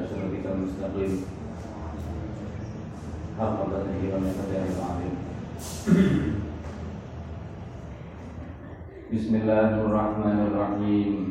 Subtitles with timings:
[0.00, 1.12] إلى صراطك المستقيم
[3.38, 5.14] حق قدره ومقداره العظيم
[9.06, 11.29] Bismillahirrahmanirrahim Wala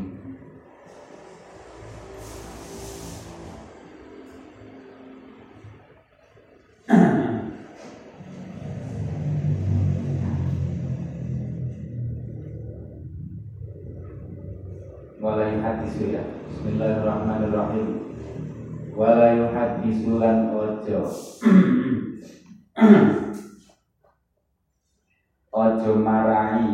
[25.91, 26.71] Ojo marahi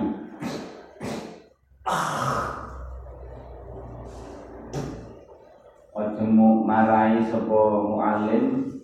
[5.96, 8.76] Ojo mu marahi sapa mualim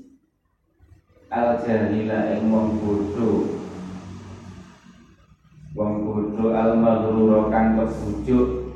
[1.28, 3.60] al jahila ing wong bodho.
[5.76, 8.72] Wong bodho al maghrura kang kebujuk.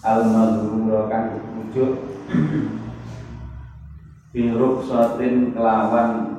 [0.00, 1.92] Al maghrura kang kebujuk.
[4.32, 6.35] Biruk sotin kelawan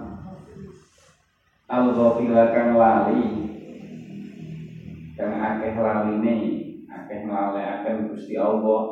[1.68, 1.92] al
[2.48, 3.24] kang lali.
[5.20, 6.36] Kang akeh laline
[6.88, 8.88] akeh nglalekaken Gusti Allah.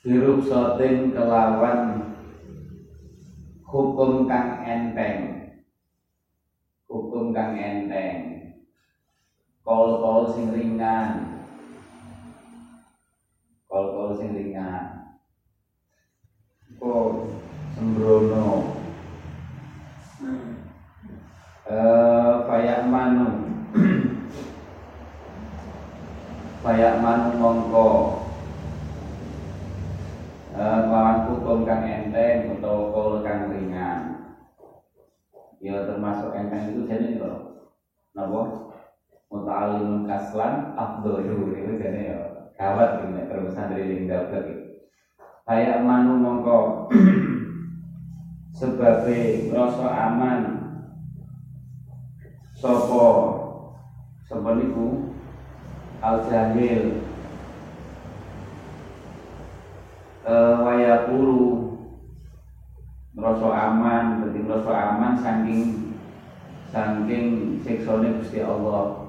[0.00, 2.00] Biruk sotin kelawan
[3.68, 5.36] hukum kang enteng.
[6.88, 8.40] Hukum kang enteng.
[9.60, 11.26] Kol-kol sing ringan.
[13.68, 14.88] Kol-kol sing ringan.
[16.80, 17.12] Kok
[17.74, 18.75] sembrono
[21.66, 23.26] eh payak manu.
[26.64, 27.88] Payak manu mongko.
[30.56, 33.98] Eh lawan hukum kang enteng utawa kol kang ringan.
[35.62, 37.62] Ya termasuk enteng itu jadi loh
[38.16, 38.40] napa?
[39.30, 42.18] Muta'allimun kaslan afdalu itu jadi ya.
[42.56, 43.20] Kawat ini
[43.90, 44.76] ning dapat gitu
[45.46, 46.90] kayak manu mongko
[48.56, 50.40] sebabe rasa aman.
[52.56, 55.12] Sapa niku?
[56.00, 57.04] Al jahil
[60.26, 61.40] eh wayakulu
[63.16, 65.62] ngerasa aman berarti ngerasa aman saking
[66.72, 67.24] saking
[67.60, 69.04] siksane Gusti Allah.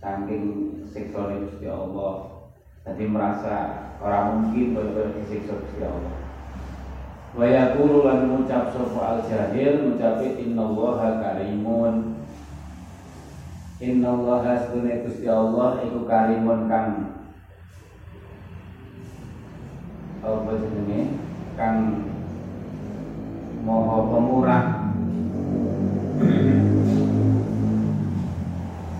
[0.00, 0.44] Saking
[0.88, 2.44] siksane Gusti Allah.
[2.86, 3.54] Jadi merasa
[3.98, 6.25] orang mungkin benar disiksa Gusti Allah
[7.36, 12.16] wa yaqulu lan ngucap sapa al jahil ngucape innallaha karimun.
[13.76, 17.12] Innallaha sunne Gusti Allah iku karimun kang
[20.24, 21.12] apa jenenge?
[21.60, 22.08] Kang
[23.68, 24.64] moho pemurah.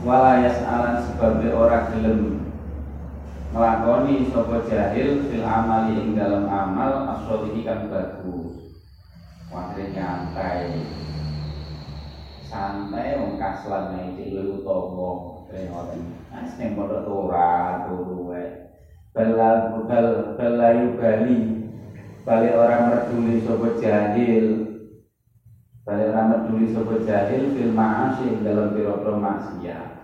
[0.05, 2.46] Walayas alan sebagai orang gelem
[3.57, 8.77] nglakoni sapa jahil fil amali ing dalam amal asolihi kan bagus.
[9.49, 10.85] Wakil nyantai.
[12.45, 14.37] Santai wong kaslan nek iki
[15.49, 16.01] kaya ngoten.
[16.29, 18.45] Nah sing padha ora turu wae
[19.17, 21.39] bala bal balayu bali.
[22.29, 24.47] Bali orang merduli sapa jahil.
[25.89, 29.96] Bali orang merduli sapa jahil fil ma'asi dalam pira-pira maksiat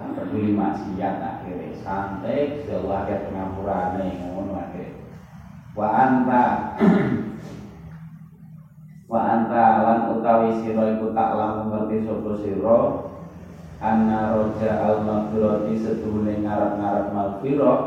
[0.00, 5.04] peduli maksiat akhirnya santai Allah ya pengapurane ngono akhirnya.
[5.76, 6.44] Wa anta
[9.10, 12.80] wa anta lan utawi sira iku tak lamu ngerti sapa sira
[13.80, 17.80] anna roja al maghfirati setuhune ngarep-ngarep maghfirah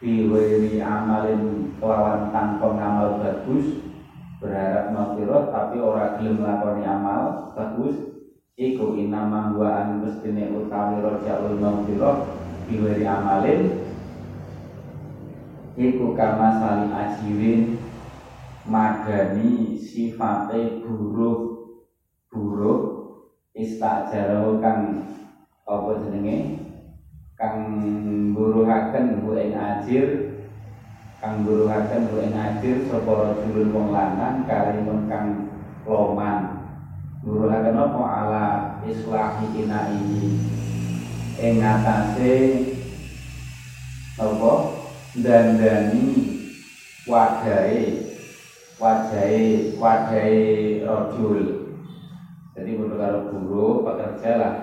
[0.00, 3.84] biwiri amalin kelawan tanpa ngamal bagus
[4.40, 8.19] berharap maghfirah tapi orang gelem lakoni amal bagus
[8.60, 12.16] iku inama wa an mestine utawi rojaul maghfirah
[12.68, 13.88] biwiri amalin.
[15.80, 17.80] Iku kama sali ajirin
[18.68, 21.72] magani sifate buruk
[22.28, 22.80] buruk
[23.56, 25.08] istajaro kang
[25.64, 26.68] apa jenenge?
[27.40, 27.56] Kang
[28.36, 30.36] buruhaken bu ing ajir
[31.24, 35.48] kang buruhaken bu ing ajir sapa rajulun wong lanang karimun kang
[35.88, 36.49] loman
[37.24, 38.00] nuruhaken apa?
[38.00, 38.46] Ala
[38.84, 40.40] islahi ina ini.
[41.40, 42.34] Ing atase
[44.20, 44.52] apa?
[45.10, 46.06] Dandani
[47.10, 47.82] wadahe
[48.78, 50.38] wadahe wadahe
[50.86, 51.66] rajul
[52.54, 54.54] jadi kudu karo guru pekerja lah.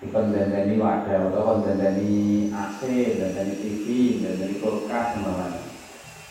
[0.00, 2.80] Dikon dandani wadah atau kon dandani AC,
[3.20, 3.84] dandani TV,
[4.24, 5.66] dandani kulkas semuanya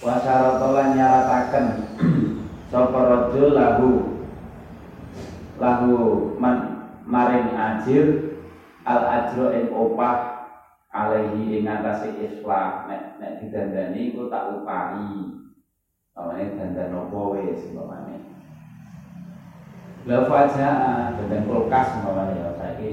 [0.06, 1.66] wasyarotolan nyarataken
[2.72, 3.90] sapa rajul lahu
[5.56, 8.06] lahu man maring ajir
[8.84, 10.36] al ajro ing opah
[10.92, 15.36] alaihi ing atase islah nek nek didandani iku tak upahi
[16.16, 18.16] pamane dandan opo wis pamane
[20.07, 22.90] la fajaa dandan kulkas pamane ya saiki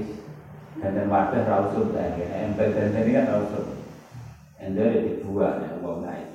[0.83, 3.65] dandan wadah ra usut lagi embel dandan ini kan ra usut
[4.59, 6.27] ender dibuat ya wong naik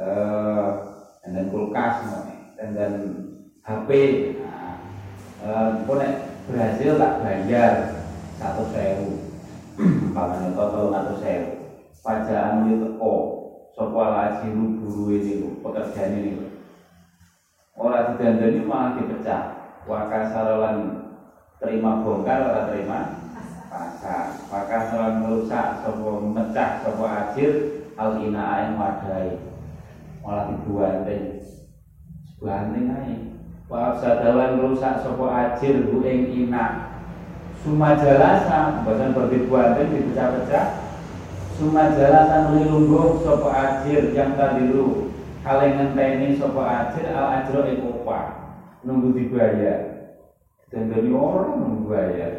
[0.00, 0.68] eh
[1.24, 2.92] dandan kulkas pamane dandan
[3.64, 3.88] HP
[5.44, 7.72] Engko nek berhasil tak bayar
[8.40, 9.12] satu sewu.
[10.16, 11.52] Pamane total satu sewu.
[12.00, 13.14] Pajaan itu teko
[13.76, 16.40] sapa laji guru ini pekerjaan ini.
[17.76, 19.42] Ora didandani malah dipecah.
[19.84, 21.04] Waka sarolan
[21.60, 23.04] terima bongkar ora terima
[23.68, 24.48] pasar.
[24.48, 27.52] Maka sarolan merusak sapa mecah sapa ajir
[28.00, 29.36] al inaan wadai.
[30.24, 31.36] Malah dibuanting.
[32.40, 33.33] Buanting ae.
[33.64, 36.92] Wa sadawan rusak sapa ajir bu ing ina.
[37.64, 40.84] Sumajalasa, bahkan berdibuatin dipecah-pecah.
[41.56, 45.08] Sumajalasa nulungguh sapa ajir yang tadiru.
[45.40, 48.52] Kale ngenteni sapa ajir al ajro ing upah.
[48.84, 50.12] Nunggu dibayar.
[50.68, 52.32] Dandani orang nunggu bayar.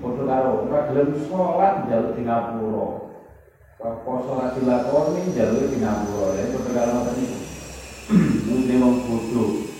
[0.00, 2.88] Foto karo ora gelem salat njaluk di ngapura.
[4.00, 6.40] Poso ra dilakoni njaluk di ngapura.
[6.40, 7.26] Ya foto karo iki.
[8.48, 9.73] Nunggu wong bodho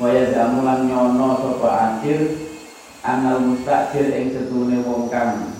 [0.00, 2.32] waya damulan nyono sapa akhir
[3.04, 5.52] anal mustakjir ing setune wong kang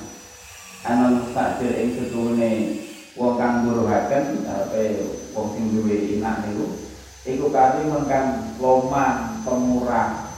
[0.80, 2.80] anal mustakjir ing setune
[3.20, 6.72] wong kang buruhaken ape wong sing duwe inak niku
[7.28, 10.32] iku kali mengkang loman pemurah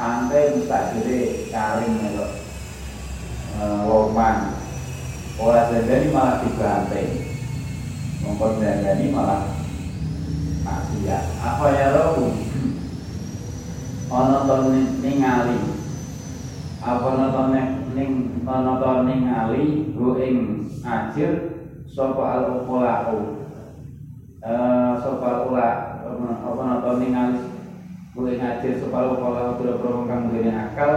[0.00, 2.32] santai mustakjire karing melok
[3.52, 4.56] e, loman
[5.36, 7.10] ora dandani malah dibanting.
[8.22, 9.44] Mongkon dandani malah
[10.62, 12.32] maksiat apa ya roh
[14.12, 14.56] ana to
[15.00, 15.56] ningali
[16.84, 17.42] apa to
[17.96, 21.32] ning ana to ningali go ing ajir
[21.88, 23.40] sapa al uqalau
[24.44, 25.68] eh sapa ula
[26.44, 27.40] apa to ningali
[28.12, 30.92] go ing ajir sapa al uqalau pira-pira kang duwe akal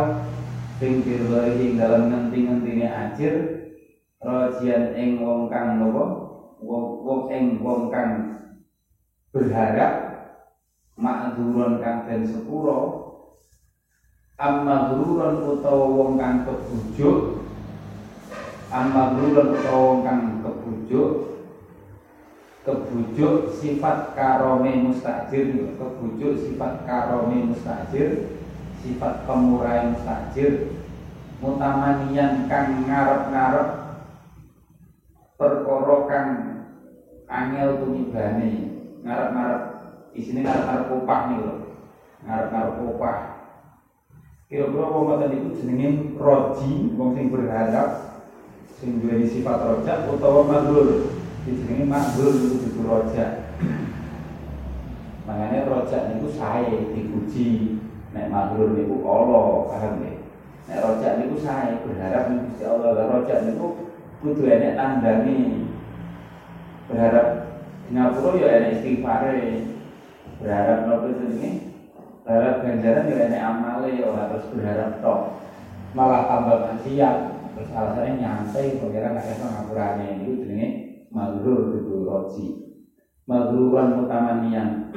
[0.76, 3.34] sing dirwahi dalam ngenti-ngentine ajir
[4.20, 6.04] rajian ing wong kang napa
[6.60, 8.44] wong ing wong kang
[9.32, 9.94] berharap
[11.00, 13.05] makduron kang den sepuro
[14.36, 17.48] amma gururan utawa wong kang kebujuk
[18.68, 21.12] amma gururan utawa wong kang kebujuk
[22.68, 28.44] kebujuk sifat karome mustajir kebujuk sifat karome mustajir
[28.84, 30.84] sifat pemurah mustajir
[31.40, 33.70] mutamanian kang ngarep-ngarep
[35.40, 36.30] perkara kang
[37.32, 38.52] angel tumibane
[39.00, 39.64] ngarep-ngarep
[40.12, 41.56] isine ngarep-ngarep upah nih lho.
[42.26, 43.35] Ngarep-ngarep upah
[44.46, 45.88] kira-kira wong ngoten niku jenenge
[46.22, 47.90] roji wong sing berharap
[48.78, 51.10] sing duweni sifat rojak utawa magrur
[51.50, 53.50] dijenengi magrur itu rojak
[55.26, 57.82] makanya rojak niku saya dipuji
[58.14, 60.14] nek magrur niku Allah paham ya
[60.70, 62.90] nek rojak niku saya berharap nih Gusti Allah.
[62.98, 63.68] Lah rojak niku
[64.22, 65.70] kudu enek tandani
[66.90, 67.28] berharap
[67.94, 69.42] ngapura ya enek istighfare.
[70.42, 71.65] Berharap nopo jenenge
[72.26, 75.20] berharap ganjaran ya enek amale ya ora terus berharap tok
[75.94, 77.18] malah tambah maksiat
[77.54, 82.48] terus alasannya nyantai pengiran nak esok ngapurane itu jenenge magrur itu roji.
[83.26, 84.92] Magruran utamanian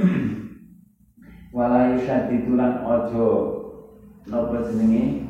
[1.56, 3.28] walai syaditulan ojo.
[4.28, 5.24] Nopo jenenge?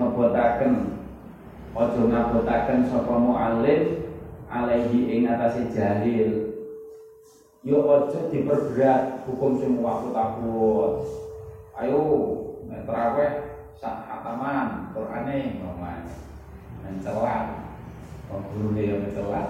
[0.00, 0.72] Ngebotaken.
[1.76, 3.82] Ojo ngabotaken sapa mu'alim
[4.48, 6.50] alaihi ing atase jahil.
[7.62, 11.21] Yo ojo diperberat hukum sing waktu takut
[11.82, 12.02] ayo
[12.70, 13.32] nek terawih
[13.74, 16.06] sak hataman Qur'ane ngomong.
[16.82, 17.46] Mencelat
[18.30, 19.46] wong gurune yo mencelat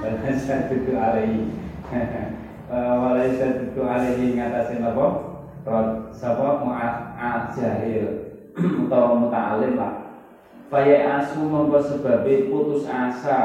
[0.00, 1.52] dan syaddu alaihi
[2.72, 5.06] walai syaddu alaihi ngatasin apa
[6.12, 6.64] sapa?
[6.64, 8.32] Mu'at jahil.
[8.86, 10.14] Utawa muta'alim lah
[10.70, 13.40] Faya asu mongko sebabe putus asa.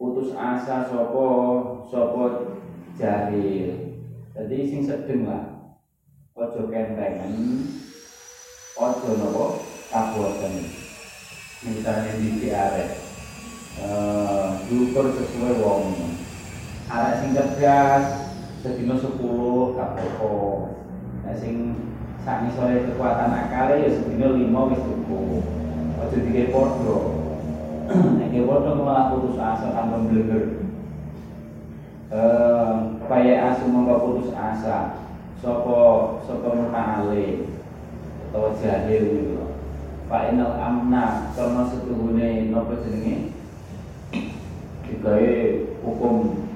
[0.00, 1.26] Putus asa sopo
[1.86, 2.22] sopo
[2.96, 4.00] jahil.
[4.34, 5.53] Jadi sing sedeng lah
[6.34, 7.30] ojo kentengan
[8.74, 9.44] ojo nopo
[9.86, 10.66] kabuatan.
[11.62, 12.98] Misalnya di diare
[13.78, 15.94] uh, sesuai wong.
[16.90, 18.34] Arek sing cerdas
[18.66, 20.74] sedino sepuluh kapoko
[21.22, 21.78] nah sing
[22.26, 25.38] saat sore kekuatan akal ya sedino lima wis cukup.
[26.02, 26.98] Ojo dike podo
[28.18, 30.66] nek podo malah putus asa tanpa blenger
[32.10, 32.74] eh
[33.06, 35.03] kaya asu mongko putus asa
[35.44, 35.78] sapa
[36.24, 37.52] sapa muta'alim
[38.32, 39.44] atau jahil gitu
[40.08, 43.36] Pak Inal Amna karena setuhune nopo jenenge?
[44.84, 45.32] Digawe
[45.84, 46.48] hukum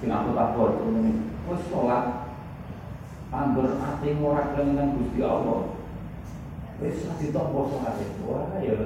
[0.00, 0.84] sing aku takut
[1.48, 2.28] wis sholat
[3.32, 5.76] anggur ati ora kelingan Gusti Allah.
[6.80, 8.00] Wis ditompo sholat.
[8.24, 8.76] Wah ya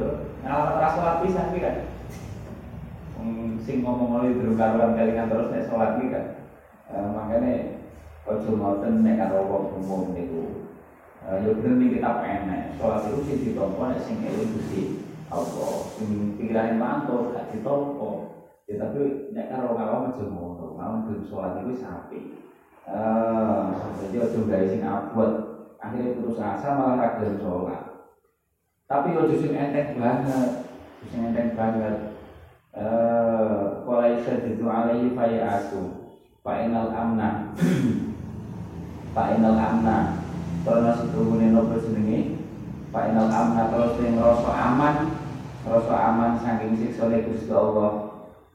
[0.42, 1.76] ngalamat ra sholat pisan kan
[3.62, 6.24] sing ngomong oleh durung karuan kelingan terus nek sholat iki kan
[6.90, 7.79] makanya
[8.28, 10.68] ojo ngoten nek karo wong umum niku.
[11.20, 14.82] Ya bener nih kita penek sholat itu sih ditompo nek sing eling Gusti
[15.30, 15.74] Allah.
[15.94, 18.10] Sing pikirane mantul gak ditompo
[18.68, 20.76] ya tapi nek karo awam aja ngono.
[20.80, 22.20] Awam gelem sholat itu sapi
[22.90, 23.64] eh
[24.00, 25.32] jadi aja gawe sing abot.
[25.80, 27.82] Akhirnya putus asa malah ra gelem sholat.
[28.84, 30.50] Tapi ojo sing enteng banget.
[31.08, 31.96] Sing enteng banget.
[32.70, 35.82] Eh qala itu alaihi fa asu
[36.40, 37.50] fa inal amna
[39.10, 40.22] fa inal amna.
[40.60, 42.36] Karena setuhune nopo jenenge?
[42.90, 44.96] Fa inal amna terus sing ngrasa aman
[45.66, 48.10] ngrasa aman saking siksa Gusti Allah.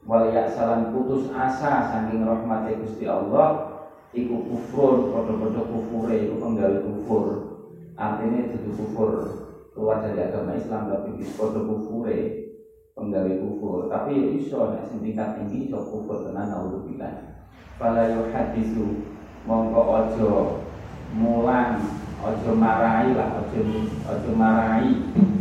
[0.06, 3.74] Wal salam putus asa saking rahmate Gusti Allah
[4.14, 7.24] iku kufur padha-padha kufure iku penggawe kufur.
[7.98, 9.10] Artinya itu kufur.
[9.76, 12.18] Keluar dari agama Islam tapi padha kufure
[12.96, 13.90] penggawe kufur.
[13.90, 17.42] Tapi ya iso nek sing tingkat tinggi iso kufur tenan naudzubillah.
[17.76, 19.15] Fala yuhaditsu
[19.46, 20.32] mongko aja
[21.14, 21.78] mulang
[22.20, 23.60] aja marahi lah aja
[24.10, 24.92] aja marahi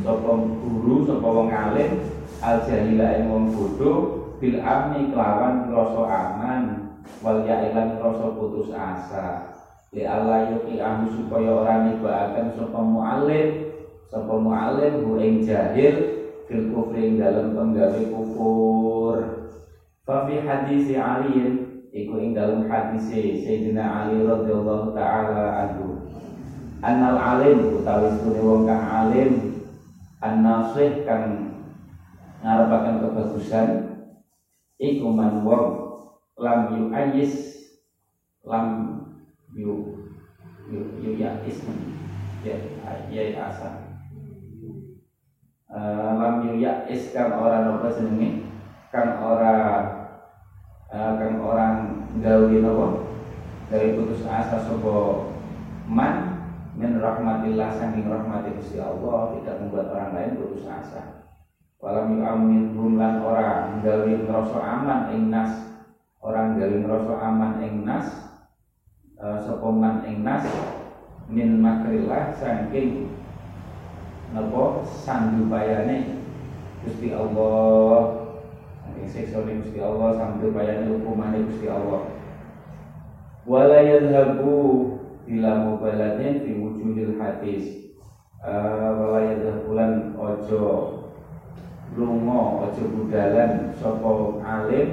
[0.06, 1.92] sapa guru sapa wong alim
[2.46, 3.46] al jahila ing wong
[4.40, 6.64] bil amni kelawan rasa aman
[7.24, 9.56] wal ya'ilan rasa putus asa.
[9.96, 13.72] Li Allah yuki ahu supaya orang nibaaken sapa mu'alim
[14.12, 15.96] sapa mu'alim hu ing jahil
[16.46, 19.18] fil kufri ing dalam penggawe kufur.
[20.04, 21.65] Fa fi hadis Ali
[21.96, 26.12] iku ing dalam hadis Sayyidina Ali radhiyallahu taala anhu.
[26.84, 29.64] Annal alim utawi stune wong kang alim
[30.20, 31.56] an-nasih kang
[32.44, 33.68] ngarepaken kebagusan
[34.75, 35.66] iku man wong
[36.36, 37.64] lam yu ayis
[38.44, 39.00] lam
[39.56, 40.04] yu
[40.68, 41.96] yu yu ya isman
[42.44, 42.60] ya
[43.08, 43.72] ya asa.
[45.72, 48.44] Uh, lam yu ya is kan orang nopo senenge
[48.92, 49.95] kan orang
[50.96, 51.75] uh, kan orang
[52.24, 52.88] gawe nopo
[53.68, 55.28] dari putus asa sobo
[55.84, 56.40] man
[56.80, 61.28] min rahmatillah saking rahmati Gusti Allah tidak membuat orang lain putus asa.
[61.84, 65.52] Walam yu'amin rumlan orang gawe ngerasa aman ing nas.
[66.24, 68.08] Orang gawe ngerasa aman ing nas
[69.20, 70.48] uh, sopoman ing nas
[71.28, 73.12] min makrillah saking
[74.32, 74.82] napa?
[74.84, 76.24] Sandupayane
[76.84, 78.15] Gusti Allah
[78.96, 82.08] saking seksone Gusti Allah sandupayane hukumane Gusti Allah.
[83.44, 84.96] Wala yadhabu
[85.28, 87.92] bila mubalatin fi wujudil hadis.
[88.40, 90.64] Uh, wala yadhabulan ojo
[92.00, 94.10] lunga aja budalan sapa
[94.48, 94.88] alim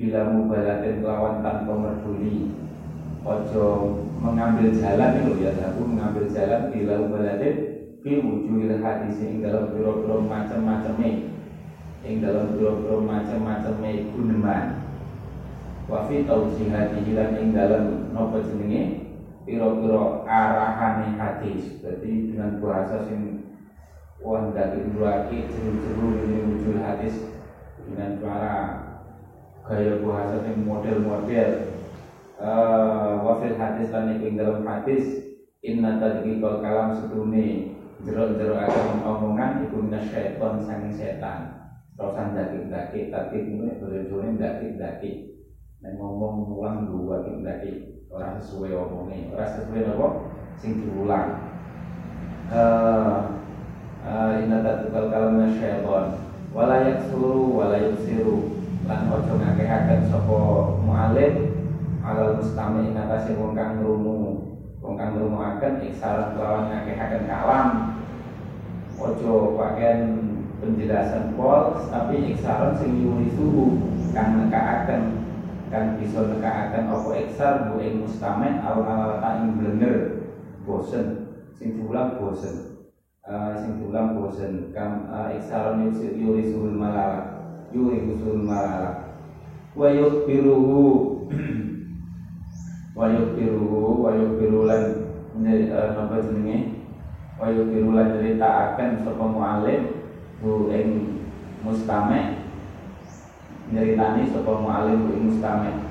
[0.00, 2.56] bila mubalatin kelawan tanpa merduli.
[3.28, 3.64] Ojo
[4.24, 7.54] mengambil jalan itu ya aku mengambil jalan bila mubalatin
[8.00, 11.35] fi wujuhil hadis ing dalam biro-biro macam-macamnya
[12.06, 14.64] ing dalam biro-biro macam-macamnya guneman.
[15.90, 19.10] Wa fi tausihati lan ing dalam nopo jenenge?
[19.42, 21.82] Piro-piro arahane hadis.
[21.82, 23.42] Berarti dengan bahasa sing
[24.22, 27.14] wah dari lagi jeru-jeru ini muncul hadis
[27.86, 28.56] dengan cara
[29.66, 31.50] gaya bahasa sing model-model.
[32.36, 35.24] Uh, wafil hadis lan dalam hadis
[35.64, 41.55] inna tadqiqal kalam sedune jero-jero akan omongan iku minas syaitan sanging setan
[41.96, 45.12] terus daki-daki tapi ini boleh-boleh daki-daki.
[45.80, 49.32] Dan ngomong ulang dua daki orang sesuai omongnya.
[49.32, 50.08] Orang sesuai apa?
[50.56, 51.28] Sing diulang.
[52.52, 53.16] Uh,
[54.04, 56.16] uh, inna tatukal kalam syaitan.
[56.56, 60.38] Wala yaksuru wala yusiru lan ojo ngakehaken sapa
[60.80, 61.34] mualim
[62.00, 64.56] alal mustami ing atase wong kang ngrungu.
[64.80, 67.68] Wong kang ngrungoaken iksaran kelawan ngakehaken kalam.
[68.96, 70.25] Ojo pakaian
[70.62, 73.80] penjelasan pol tapi iksaran sing yuri suhu.
[74.16, 75.26] Kang nekaaken
[75.66, 79.96] kan bisa nekaaken apa eksar bu ing mustamen al malalata ing blenger
[80.62, 81.26] bosen
[81.58, 82.86] sing diulang bosen
[83.26, 89.18] uh, sing diulang bosen uh, eksaron yuri suhul malala yuri suhul malala
[89.74, 90.82] wa yukbiruhu
[92.98, 94.84] wa yukbiruhu wa yukbirulan
[95.36, 96.88] napa jenenge
[97.36, 99.95] wa yukbirulan nyritakaken sapa mualim
[100.46, 101.18] bu ing
[101.66, 102.46] mustame
[103.74, 105.90] nyeritani sapa mualim ing mustame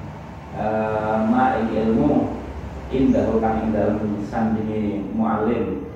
[0.56, 2.40] uh, ma ilmu
[2.88, 5.92] indah kang ing dalem sandinge mualim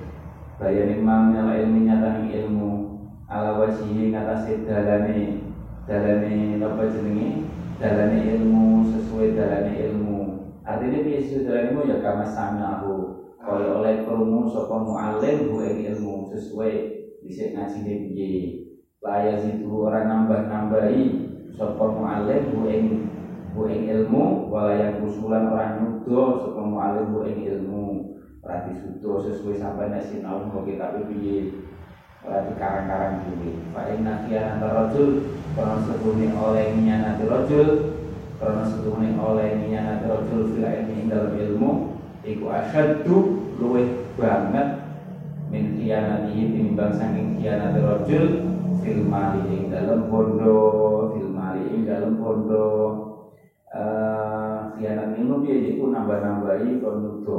[0.60, 3.00] bayani mang nyala ilmu nyatani ilmu
[3.32, 5.48] ala wajihi ngatasi dalane
[5.88, 7.48] dalane apa jenenge?
[7.80, 10.18] Dalane ilmu sesuai dalane ilmu.
[10.68, 11.80] Artinya sesuai dalane ilmu?
[11.88, 12.96] Ya kama sami aku
[13.40, 16.99] kaya oleh krungu sapa mualim bu ing ilmu sesuai
[17.30, 18.34] bisa ngajine piye?
[18.98, 21.02] Layas itu orang nambah-nambahi
[21.54, 22.84] sapa mualim bu ing
[23.54, 27.86] bu ing ilmu walayan usulan orang nyudo sapa mualim bu ing ilmu.
[28.42, 31.54] Ora disudo sesuai sampai nek sinau mau kita piye?
[32.26, 33.54] Ora dikarang-karang dhewe.
[33.70, 35.22] Fa inna khiyana rajul
[35.54, 37.68] karena setune oleh nanti rajul
[38.42, 39.48] karena setune oleh
[40.02, 41.70] rajul fil ilmi ing dalam ilmu
[42.26, 43.16] iku asyaddu
[43.56, 44.79] luwih banget
[45.90, 48.26] min khiyanatihi tinimbang saking khiyanati rajul
[48.78, 52.66] fil mali ing dalam bondo fil mali ing dalam bondo
[53.74, 55.90] uh, khianat ilmu piye iku?
[55.90, 57.38] Nambah-nambahi kon nudo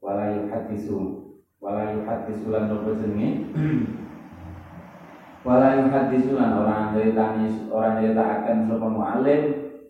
[0.00, 1.20] wala yuhadisu
[1.60, 3.28] wala yuhadisu lan nopo jenenge?
[5.42, 9.42] Wala yuhadisu lan orang ceritani orang akan sapa mualim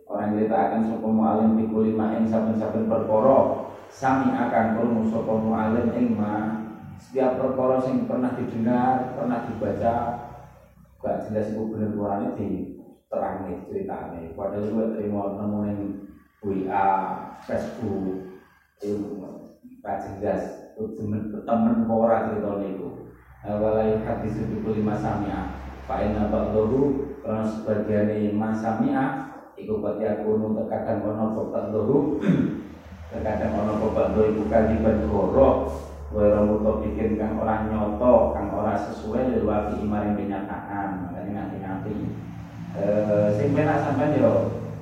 [0.09, 6.17] orang akan sapa mualim pikul lima ing saben-saben perkara sami akan krungu sapa mualim ing
[6.17, 6.62] ma
[7.03, 9.95] setiap perkara sing pernah didengar pernah dibaca
[11.03, 12.79] gak jelas itu bener kurangnya di
[13.11, 15.79] terang nih ceritanya padahal gue terima nemu ning
[16.47, 16.91] WA
[17.43, 18.23] Facebook
[18.79, 18.95] itu
[19.83, 21.03] gak jelas itu
[21.43, 22.89] temen ora ceritanya itu
[23.43, 25.43] walai hati suci lima samia.
[25.83, 32.23] Fa'in apa dohu Karena sebagian masamia Iku pati aku nu terkadang ono kopak dohu
[33.11, 35.67] Terkadang ono kopak dohu Iku kaliban goro
[36.13, 40.89] Muto bikin kang orang nyoto Kang orang sesuai Lewati iman yang kenyataan.
[41.09, 41.93] Makanya nanti-nanti
[42.77, 44.33] eh, Sing sampai yo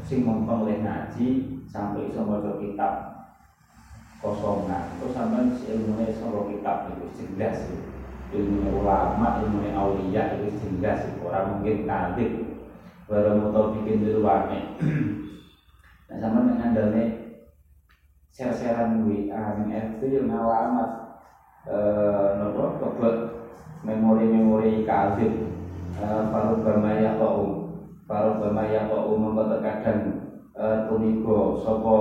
[0.02, 1.28] Sing montong oleh ngaji
[1.70, 2.94] Sampai iso moco kitab
[4.18, 4.98] Kosongan.
[4.98, 7.62] Terus sampai ilmunya iso kitab Itu jelas
[8.30, 11.90] ilmu ulama, ilmu aulia itu jelas orang mungkin
[13.10, 14.78] baru mau bikin di luarnya
[16.06, 17.04] nah sama dengan dalne
[18.30, 19.26] share-sharean WA
[19.58, 20.99] yang FB yang alamat
[21.66, 22.64] nopo?
[22.80, 23.16] Kebet
[23.84, 25.32] memori-memori kadip
[26.00, 27.68] Faru Bamaya Kau
[28.08, 30.30] Faru Bamaya Kau membuat terkadang
[30.88, 31.98] tunigo sopo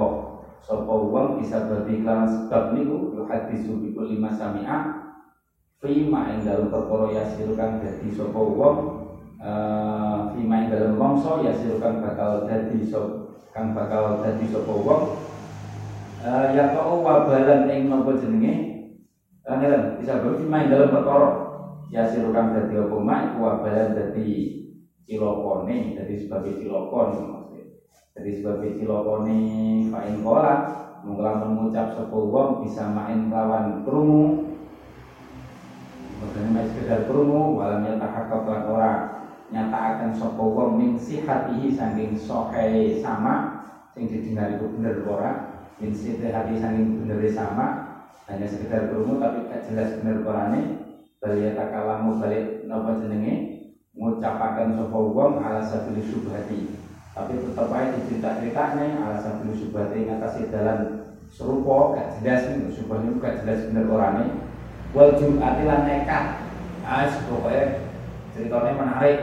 [0.59, 5.09] sopo uang bisa berarti karena sebab niku yuhadisu bikul lima sami'ah
[5.79, 8.77] Fima yang dalam perkara yasirukan dadi sapa wong
[9.39, 15.03] uh, Fima yang dalam mongso yasirukan bakal dadi sop kang bakal dadi sapa wong.
[16.19, 18.78] Uh, ya kau wabalan ing napa jenenge
[19.49, 21.29] Kangen bisa berarti yang dalam perkara?
[21.89, 24.29] Yasirukan dadi apa mak iku wabalan dadi
[25.09, 27.09] cilokone sebagai cilokon
[28.13, 29.41] jadi sebagai cilokone
[29.89, 30.69] fa'in kola
[31.01, 34.53] mengelamun mengucap wong bisa main lawan krungu.
[36.21, 38.99] Makanya masih sekedar promo, walamnya tak hakap orang
[39.49, 43.65] nyatakan sapa wong min sihatihi saking sohe sama
[43.97, 45.31] sing didengar itu bener ora?
[45.81, 47.88] Min sihati saking bener sama
[48.29, 50.61] hanya sekedar krungu tapi gak jelas bener orane
[51.17, 53.35] balik takalamu balik napa jenenge?
[53.97, 56.71] Ngucapaken sapa wong ala sabili syubhati.
[57.11, 60.79] Tapi tetap aja dicerita-ceritanya ala sabili syubhati ngatasi dalan
[61.33, 64.25] serupa gak jelas nih syubhane gak jelas bener orane
[64.93, 66.25] wal jum'ati lan nekat.
[66.85, 67.81] Ah pokoknya
[68.37, 69.19] ceritanya menarik.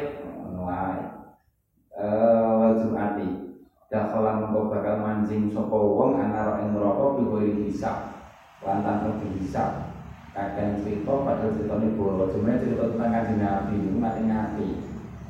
[1.97, 3.57] Eh, wal jumati.
[3.89, 8.16] Dakhala mengko bakal mancing sapa wong ana ing neraka biwiri hisab
[8.65, 9.97] lan tanpa dihisab
[10.37, 14.69] kadang cerita padahal ceritanya bola cuma cerita tentang kanjeng Nabi itu mati ngati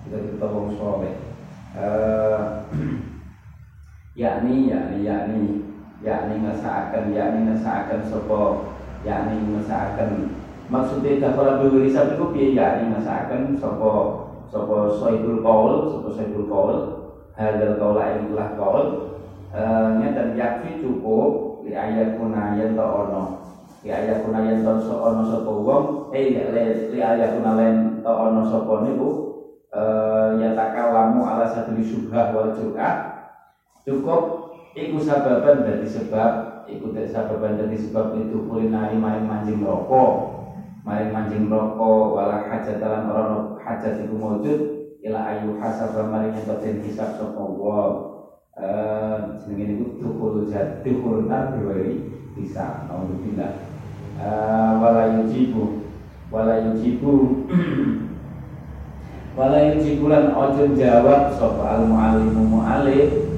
[0.06, 1.14] kita cerita wong soleh.
[1.74, 2.62] Uh,
[4.22, 5.42] yakni yakni yakni
[6.02, 8.42] yakni ngesaaken yakni ngesaaken sapa?
[9.02, 10.10] Yakni ngesaaken
[10.66, 12.54] maksudnya dakhala biwiri hisab itu piye?
[12.58, 13.94] Yakni ngesaaken sapa?
[14.46, 16.78] Sapa Soibul Qaul sapa Soibul Qaul.
[17.34, 18.86] Hadal qaula inilah qaul.
[20.02, 23.26] Nya dan yakfi cukup di ayat kunayan to ono.
[23.82, 26.14] Di ayat kunayan to so ono sapa wong?
[26.14, 29.34] Eh li ayat kunayan to ono sapa niku?
[30.38, 32.94] Ya takalamu ala sabili syubhah wal jur'ah.
[33.82, 34.46] Cukup
[34.78, 36.30] iku sababan dari sebab
[36.70, 40.22] iku sababan dari sebab itu kulinari maring mancing rokok.
[40.86, 44.58] Maring mancing rokok wala hajat dalam orang hajat itu mewujud
[45.02, 48.15] ila ayu hasab maring yang hisab sapa wa
[48.56, 53.52] eh jenenge niku dukhul jad dukhul nar biwari bisa naudzubillah
[54.16, 55.84] eh wala yujibu
[56.32, 57.44] wala yujibu
[59.36, 63.36] wala yujibu lan ojo jawab sapa al muallimu muallim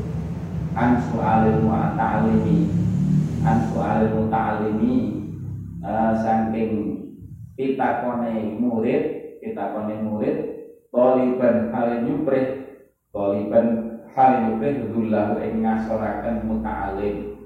[0.78, 2.70] an su'alil mu'alimi
[3.42, 4.96] an su'alil mu'alimi
[5.83, 6.72] uh, saking
[7.59, 9.02] pitakone murid
[9.42, 10.37] pitakone murid
[10.94, 12.46] toliban hal nyuprih
[13.11, 13.88] toliban
[14.18, 17.38] hal nyuprih dullahu ing ngasoraken muta'alim.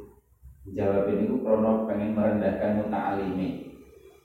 [0.73, 3.77] Jawab ini ku krono pengen merendahkan muta'alimi.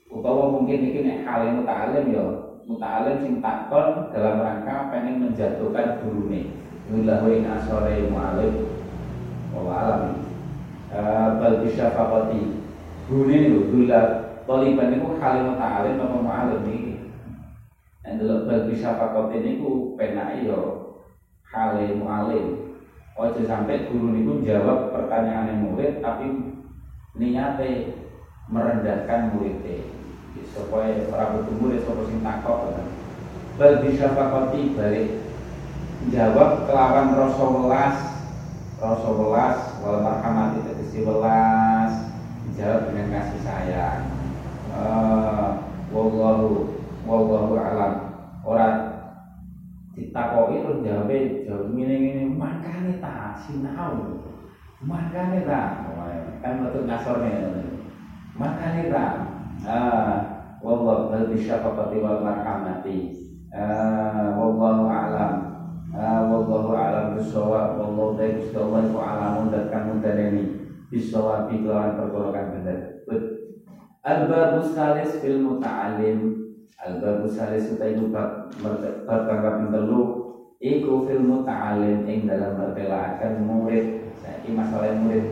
[0.08, 2.24] Utawa mungkin ini nek hal muta'alim ya
[2.64, 6.56] muta'alim sing dalam rangka pengen menjatuhkan gurune.
[6.88, 8.64] Dullahu ing asore mu'alim.
[9.52, 10.24] Wa alam.
[10.88, 12.64] Uh, bal bisyafaqati
[13.12, 16.96] gurune lho dullahu Taliban itu halim ta'alim apa mu'alim ini
[18.00, 20.87] Yang dalam bagi syafakot ini ku penai yo
[21.52, 22.68] halim mu'alim
[23.18, 26.54] Ojo sampai guru itu jawab pertanyaan murid tapi
[27.18, 27.98] niatnya
[28.46, 29.90] merendahkan muridnya.
[30.54, 32.78] Supaya para betul murid supaya sing takut
[33.58, 35.18] bagi syafakoti balik.
[36.14, 37.96] Jawab kelawan rasa welas.
[38.78, 42.14] Rasa welas wal marhamati tegesi welas.
[42.54, 44.02] Jawab dengan kasih sayang.
[44.70, 45.58] Uh,
[45.90, 46.70] wallahu
[47.02, 48.14] wallahu alam.
[48.46, 48.87] Ora
[49.98, 51.10] ditakoi terus jawab
[51.44, 54.22] jawab ngene ngene makane ta sinau
[54.86, 55.90] makane ta
[56.38, 57.50] kan betul ngasornya
[58.38, 59.04] makane ta
[59.66, 60.14] ah
[60.62, 63.10] wallahu bal bisyafaqati wal marhamati
[63.50, 65.34] ah wallahu alam.
[65.88, 67.80] Ah wallahu alam bisawab.
[67.80, 70.44] Wallahu Gusti Allah ku alamun dan kamu dan ini.
[70.88, 73.04] Bisawab kelawan perkara kang bener
[74.00, 76.47] Al-babu salis fil muta'alim
[76.78, 78.54] Al-babu salis utai bab
[79.02, 80.02] bab kang telu
[80.62, 84.14] iku fil muta'alim ing dalam mertelakan murid.
[84.22, 85.26] Saiki masalah murid.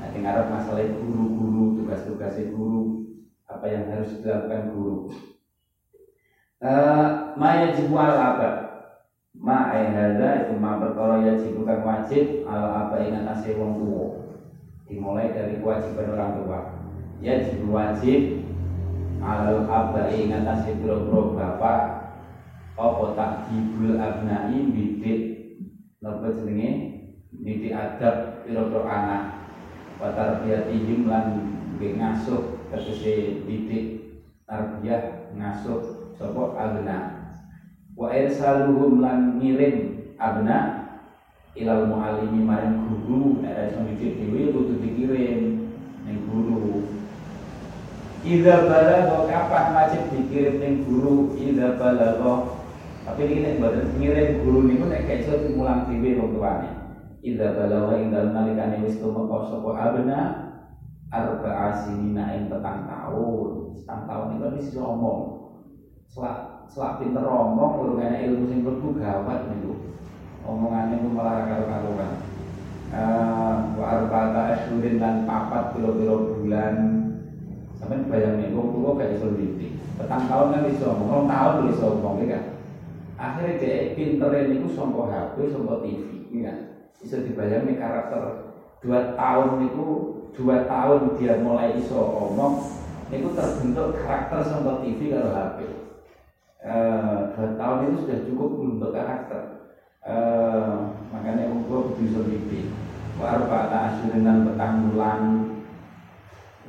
[0.00, 3.00] Nanti ngarep masalah guru-guru tugas-tugas guru
[3.48, 4.96] apa yang harus dilakukan guru.
[6.60, 7.32] Uh,
[7.72, 8.50] jibu ala apa?
[9.32, 13.80] Ma ayhada itu ma perkara ya jibu kang wajib ala apa ingat asih wong
[14.84, 16.60] dimulai dari kewajiban orang tua.
[17.24, 17.40] Ya
[17.72, 18.39] wajib
[19.20, 22.00] alal abai ngatasi bro-bro bapak.
[22.80, 25.20] Apa tak dibul abnai bidik
[26.00, 26.70] napa jenenge?
[27.30, 29.24] Didik adab pira-pira anak.
[30.00, 31.26] Wa tarbiyatihim lan
[31.76, 34.16] ngasuh tegese didik
[34.48, 36.98] tarbiyah ngasuh sapa abna.
[37.92, 40.88] Wa irsaluhum lan ngirim abna
[41.52, 43.44] ilal muallimi maring guru.
[43.44, 45.40] Nek iso didik dhewe kudu dikirim
[46.08, 46.99] ning guru
[48.20, 51.32] Ida balago kapan wajib dikirim ning guru?
[51.40, 52.60] Ida balago
[53.00, 56.70] tapi ini nek mboten ngirim guru niku nek iso mulang dhewe wong tuane.
[57.24, 60.20] Balago ing dalem nalikane wis tumeka sapa abna?
[61.08, 63.72] Arba asinina ing petang tahun.
[63.72, 65.20] Petang tahun itu wis omong
[66.12, 69.80] selak selak pinter omong urung enak ilmu sing mlebu gawat niku.
[70.44, 72.12] Omongane ku malah karo-karuan
[72.92, 76.99] uh, wa arba'ata asyurin dan papat piro-piro bulan
[77.80, 79.72] Sampai bayangin, wong tua kayak iso didik.
[79.96, 82.44] Petang tahun kan iso ngomong, tahun iso ngomong ya kan.
[83.20, 86.56] akhirnya dia pinter ini songko HP songko TV ya
[87.04, 88.48] bisa dibayangin karakter
[88.80, 89.86] dua tahun itu
[90.32, 92.64] dua tahun dia mulai iso omong
[93.12, 95.58] itu terbentuk karakter songko TV kalau HP
[96.64, 99.42] eh, dua tahun itu sudah cukup membentuk karakter.
[100.00, 100.72] Eh,
[101.12, 102.72] makanya umur bisa mimpi
[103.20, 105.49] warba asyurinan petang bulan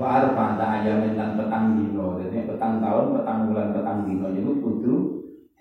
[0.02, 2.18] wa arba'ata ayamin lan petang dino.
[2.18, 4.28] Jadi petang tahun petang bulan petang dino.
[4.34, 4.96] Itu kudu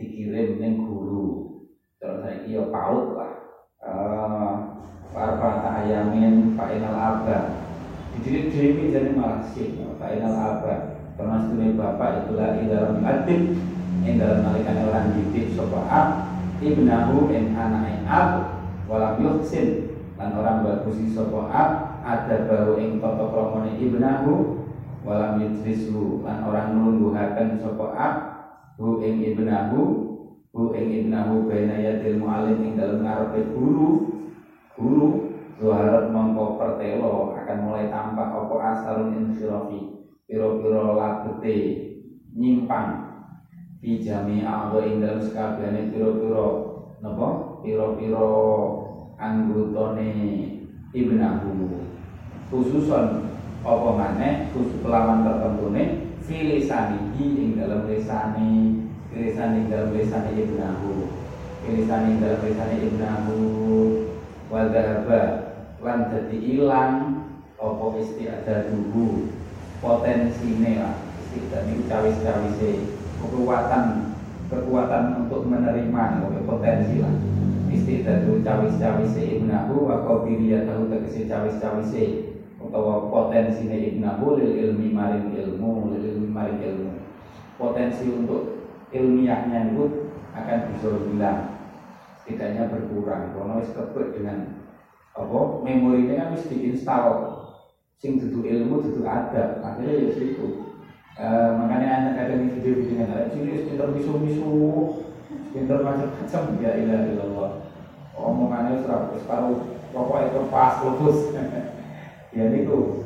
[0.00, 1.61] dikirim ning guru.
[2.00, 3.33] Terus saya yo paut lah.
[3.85, 4.53] Uh,
[5.12, 7.61] wa arba'ata ayamin fa'inal abad.
[8.16, 10.96] Dididik dewi jadi malah sih fa'inal abad.
[11.20, 13.53] Termasuk bapak itulah dalam adib
[14.00, 15.85] yang dalam nalikan orang didik sopa
[16.64, 18.57] ibnahu in anai ab
[18.88, 19.92] walam yuhsin.
[20.16, 24.64] Dan orang bagusi sopa ada baru ing toto kromone ibnahu
[25.04, 28.14] walam yudrisu lan orang nulungguhaken sapa ab
[28.80, 29.80] hu ing ibnahu
[30.52, 33.88] hu ing ibnahu baina yadil mualim ing dalem ngarepe guru
[34.76, 41.56] guru Zuharat mongko pertelo akan mulai tampak apa asarun insirafi piro-piro labete
[42.32, 43.20] nyimpang
[43.84, 46.48] fi jami a'dha ing dalem sekabehane piro-piro
[47.04, 47.60] napa?
[47.60, 48.32] Piro-piro
[49.20, 50.08] anggotane
[50.96, 51.50] ibnahu
[52.50, 53.30] khususon
[53.62, 55.88] apa maneh khusus kelawan tertentu nih
[56.26, 58.82] filisanihi ing dalam lisani
[59.14, 61.08] lisani ing dalam lisani ibnahu
[61.70, 63.38] lisani ing dalam lisani ibnahu
[64.50, 65.22] wa dhahaba
[65.80, 66.94] lan dadi ilang
[67.60, 69.30] apa istiadaduhu
[69.80, 70.94] potensine lah
[71.30, 72.70] istiadat itu cawis-cawise
[73.22, 74.10] kekuatan
[74.50, 77.14] kekuatan untuk menerima nih potensi lah.
[77.70, 82.29] Istidadu cawis-cawise ibnahu wa qabiliyatahu tegese cawis-cawise
[82.70, 86.92] utawa potensi ibnahu lil ilmi maring ilmu lil ilmi maring ilmu.
[87.59, 91.40] Potensi untuk ilmiahnya itu akan bisa hilang.
[92.22, 93.35] Setidaknya berkurang.
[93.35, 94.62] Karena wis kebet dengan
[95.18, 97.35] apa memori ini kan wis diinstal
[97.98, 100.70] sing duduk ilmu duduk ada akhirnya ya situ
[101.18, 101.26] e,
[101.59, 104.54] makanya anak kadang video-video yang ada sini pinter misu-misu.
[105.50, 106.42] Pinter macam-macam.
[106.62, 107.50] Ya ilah ilallah
[108.14, 111.18] omongannya serapus kalau pokoknya itu pas lupus
[112.30, 113.02] ya niku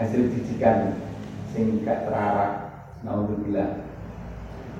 [0.00, 0.96] hasil didikan
[1.52, 2.52] sing gak terarak
[3.04, 3.84] naudzubillah.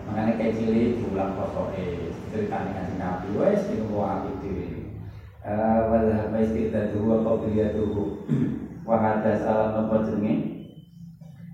[0.04, 3.26] Makanya kayak cili diulang kosoke ceritanya ngaji nabi.
[3.40, 4.68] Wes itu mau api diri
[5.88, 8.04] wala baik kita dulu apa beliau dulu
[8.88, 10.34] wahada salam apa jenenge?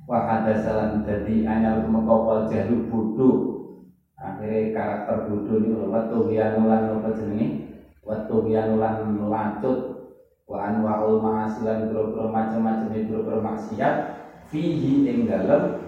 [0.07, 3.39] Wahada salam jadi anyar mengkopal jalur bodoh
[4.19, 7.47] akhirnya karakter bodoh ini waktu bianulan apa jenenge?
[8.07, 10.00] Waktu bianulan lancut
[10.51, 14.19] wa anwaul ma'asilan biro-biro macam-macam biro-biro maksiat
[14.51, 15.79] fihi ing dalem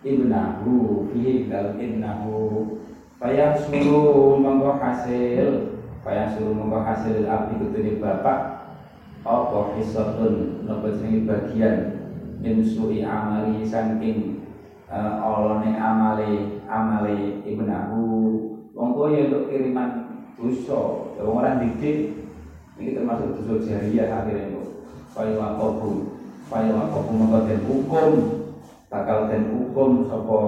[0.00, 2.80] ibnahu fihi dalem ibnahu.
[3.16, 5.72] Faya suruh monggo hasil
[6.04, 8.68] Faya suruh monggo hasil abdi kutuni bapak
[9.24, 11.96] Apa hisotun Nopo jenengi bagian
[12.44, 14.44] Min suri amali saking
[14.92, 18.04] uh, Olone amale Amale ibnahu.
[18.76, 21.08] Monggo ya untuk kiriman dosa.
[21.16, 22.25] Orang didik
[22.76, 24.62] ini termasuk dosa jariah akhirnya itu
[25.16, 26.12] Faya wakobu
[26.52, 28.10] Faya wakobu maka dan hukum
[28.92, 30.40] Bakal dan hukum Sopo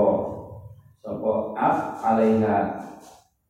[1.00, 2.84] Sopo af alaiha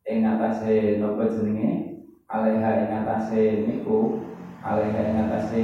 [0.07, 1.99] Ing atase Nopo jenenge?
[2.31, 4.23] Alaiha ing atase niku
[4.63, 5.63] Alaiha ing atase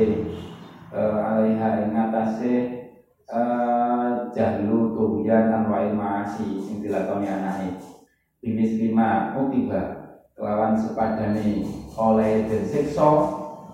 [0.92, 2.54] uh, Alaiha ing atase
[3.32, 7.80] uh, Jahlu tuhyan Anwa'il ma'asi Sing dilakoni anake.
[8.44, 10.05] Bimis lima Utiba
[10.36, 11.64] Kelawan sepadane
[11.96, 13.08] oleh den siksa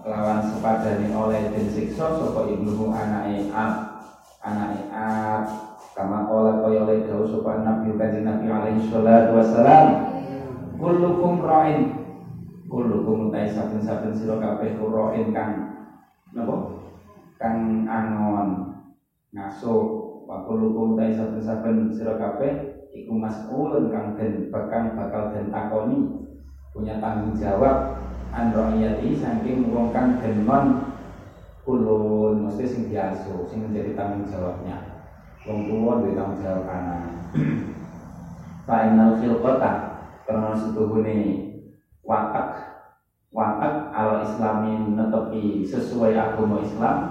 [0.06, 3.74] lawan sepadane oleh den siksa sapa ibnu anake ab
[4.45, 5.41] anake ab
[5.97, 9.89] kama kala kaya oleh dawuh sapa nabi kanjeng nabi alaihi salatu wassalam.
[10.78, 11.82] Kullukum ra'in.
[12.69, 15.58] Kullukum utai saben-saben sira kabeh ra'in kang
[16.38, 16.62] napa?
[17.41, 18.69] Kang angon
[19.34, 19.82] ngasuh
[20.30, 22.54] wa kullukum utai saben-saben sira kabeh
[22.93, 25.21] iku mas'ulun kang den bakal bakal
[26.82, 27.94] punya tanggung jawab
[28.34, 30.82] an ro'iyati saking wong kang demen
[31.62, 34.82] kulun mesti sing diasuh sing menjadi tanggung jawabnya.
[35.46, 37.22] Wong tuwa duwe tanggung jawab anak
[38.65, 39.13] Final
[39.46, 39.72] kota
[40.26, 41.38] karena setuhune
[42.02, 42.50] watak
[43.30, 47.06] watak al islami netepi sesuai agama Islam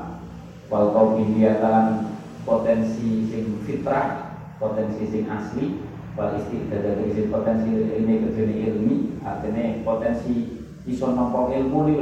[0.67, 1.95] wal qabiliyatan
[2.43, 4.19] potensi sing fitrah
[4.59, 5.90] potensi sing asli
[6.21, 10.53] wal istiqdadah dari potensi ini kerjane ilmi artinya potensi
[10.85, 11.97] iso nampa ilmu nih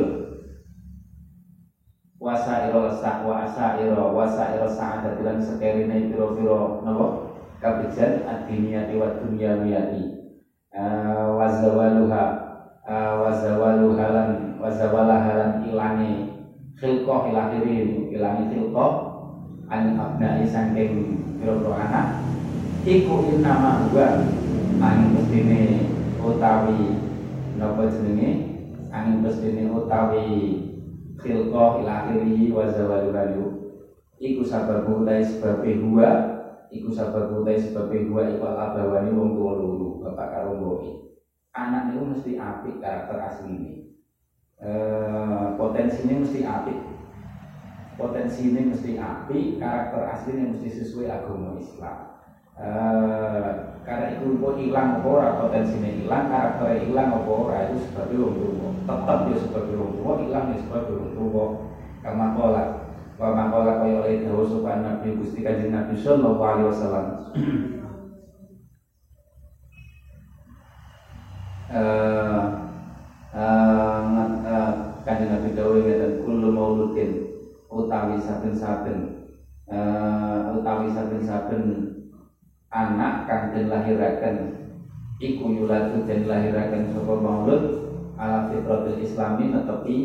[2.18, 7.06] wasa iro sak wasa iro wasa iro sa'adat lan sekerine piro piro nopo
[7.62, 10.02] kabijan ad-diniyati wa dunyawiyati
[10.74, 12.24] uh, wazawaluha
[12.82, 16.42] uh, wazawaluha lan wazawalaha lan ilangi
[16.74, 18.10] khilqah ilahirin
[18.50, 18.92] khilqah
[19.70, 22.37] an abnai saking pira anak
[22.88, 24.16] iku innama huwa
[24.80, 25.84] angin mestine
[26.24, 26.96] utawi
[27.60, 28.30] napa jenenge?
[28.88, 30.24] Angin mestine utawi
[31.20, 33.44] khilqah ilahiri wa zawaluhu
[34.16, 36.10] iku sababu utai sebab huwa
[36.72, 40.80] iku sababu utai sebab huwa iku abawani wong tuwa loro bapak karo
[41.52, 43.84] anak itu mesti apik karakter asline.
[44.64, 46.80] Eh potensinya mesti apik.
[47.98, 51.98] Potensi ini mesti api, karakter aslinya mesti sesuai agama Islam.
[52.58, 55.38] Uh, karena itu kok hilang apa ora?
[55.38, 57.58] Potensinya hilang karakternya hilang apa ora?
[57.70, 57.86] Itu
[58.18, 61.44] wong tua tetap dia wong tua hilang dia sebagai wong tua
[62.02, 62.64] kama kola
[63.18, 67.06] wa makola kaya oleh supaya Nabi Gusti Kanjeng Nabi sallallahu alaihi wasallam.
[71.68, 71.76] Eh
[73.36, 74.72] uh,
[75.04, 77.10] Kanjeng Nabi dawuh ngeten
[77.68, 79.28] utawi saben-saben.
[80.48, 81.87] Utawi saben-saben
[82.68, 84.36] anak kang den lahiraken
[85.18, 87.64] iku yuladu den lahiraken sapa maulud
[88.18, 89.96] ala fitratul islami netepi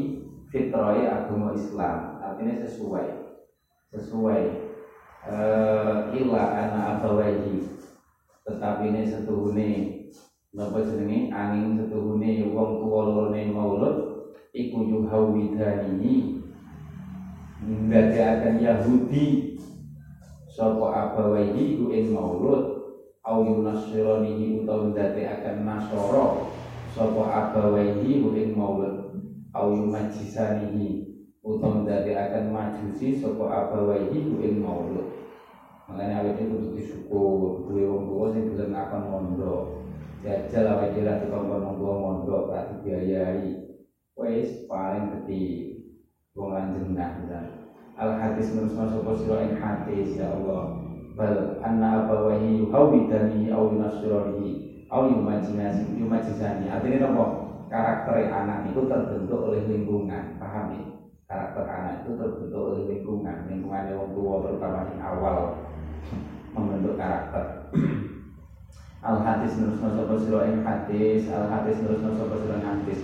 [0.54, 2.22] fitrahe agama Islam.
[2.22, 3.08] Artinya sesuai.
[3.90, 4.44] Sesuai.
[5.24, 7.66] Uh, ila ana abawaihi.
[8.46, 9.70] Tetapi ini setuhune
[10.54, 11.34] napa jenenge?
[11.34, 13.98] Angin setuhune wong tuwa lorone maulud
[14.54, 16.46] iku yuhawidanihi.
[17.64, 19.53] Akan Yahudi
[20.54, 22.94] sapa abawaihi ku ing maulud
[23.26, 26.26] au yunasiranihi utawa akan nasara.
[26.94, 29.18] Sapa abawaihi ku ing maulud
[29.58, 31.10] au yumajisanihi
[31.42, 33.18] utawa akan majusi.
[33.18, 35.10] Sapa abawaihi ku ing maulud.
[35.90, 39.68] Makanya awake itu kudu disyukur duwe wong tuwa sing gelem akan mondok
[40.24, 43.52] jajal awake dhewe dikongkon mondok mondok ra dibiayai.
[44.16, 45.44] Wis paling gede
[46.38, 47.12] wong lanjeng nah
[47.94, 50.82] al hadis nurusna sapa sira ing hadis ya Allah.
[51.14, 54.50] Bal anna abawahi yuhawidani au yunasirani
[54.90, 57.26] au yumajinasi yumajisani artinya apa?
[57.70, 60.84] Karakter anak itu terbentuk oleh lingkungan paham ya?
[61.30, 63.38] Karakter anak itu terbentuk oleh lingkungan.
[63.50, 65.38] Lingkungan yang tua terutama yang awal
[66.54, 67.46] membentuk karakter.
[69.04, 73.00] Al hadis nurusna sapa sira ing hadis al hadis nurusna sapa sira hadis.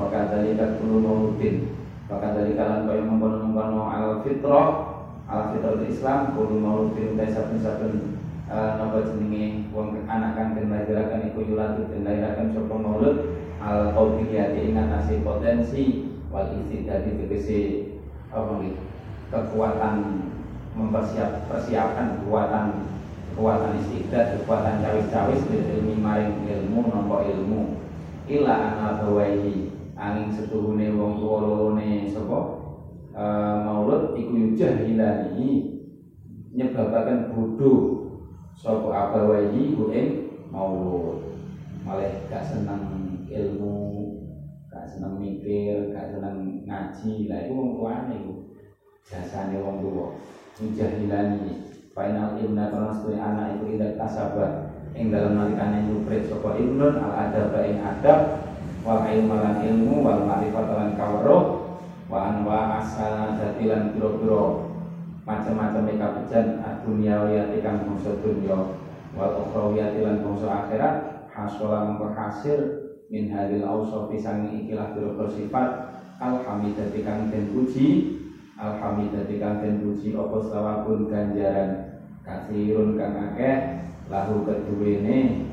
[0.00, 1.79] Wa kadzalika kullu maulutin
[2.10, 4.98] Bahkan dari kalian kau mengkono-mengkono al fitrah
[5.30, 8.18] al fitrah Islam kudu mau saben-saben
[8.50, 13.16] uh, nopo jenenge wong anak kang den lahiraken iku yulatu den lahiraken sapa maulud.
[13.62, 17.60] Al qaudiyati ingat nasi potensi wal istidadi tegese
[18.34, 18.58] apa
[19.30, 20.26] kekuatan
[20.74, 22.66] mempersiap persiapan kekuatan
[23.30, 27.78] kekuatan istidad kekuatan cawis-cawis ilmi maring ilmu nopo ilmu.
[28.26, 29.69] Ila ana bawaihi
[30.00, 32.40] angin setuhune wong tuwa lorone sapa?
[33.10, 35.76] Uh, maulud iku yujahilani
[36.56, 38.08] nyebabaken bodoh
[38.56, 40.08] sapa abawahi ku ing
[40.48, 41.20] maulud.
[41.84, 42.80] Malah gak seneng
[43.28, 43.76] ilmu
[44.72, 47.28] gak seneng mikir gak seneng ngaji.
[47.28, 48.34] Lah itu wong tuane iku
[49.04, 50.16] jasane wong tuwa.
[50.64, 54.52] Yujahilani final imna kana anak itu tidak tasabat.
[54.96, 58.49] Ing dalam nalikane nyuprit sapa ibnun al adab ing adab
[58.80, 61.42] wal ilmu lan ilmu wal ma'rifat lan kaweruh
[62.10, 64.72] wa anwa asana datilan piro-piro
[65.28, 68.56] macam-macam kabejan dunia wiyati kang bangsa dunya
[69.14, 70.94] wal ukhrawiyati lan bangsa akhirat
[71.30, 72.58] hasola menghasil
[73.12, 75.68] min hadil ausofi sangi ikilah piro sifat
[76.18, 78.18] alhamidati kang den puji
[78.58, 85.46] alhamidati kang den puji apa sawabun ganjaran kasirun kang akeh lahu keduwene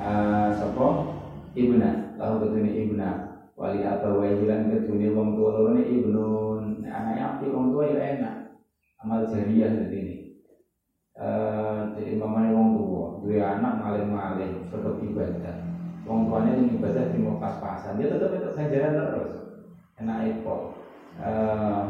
[0.00, 1.12] uh, sapa?
[1.52, 3.10] Ibna lahu kedune ibna
[3.58, 8.36] wali abawai hilang kedune wong tua loro ne ibnun anaknya api wong tua ya enak.
[9.02, 10.16] Amal jariah jadi ini.
[11.18, 15.56] Uh, jadi mamane wong tua dua anak maling-maling seperti ibadah.
[16.06, 19.34] Wong tuanya ini ibadah di pas-pasan dia tetap itu ganjaran terus.
[19.98, 20.56] Enak itu
[21.18, 21.82] uh,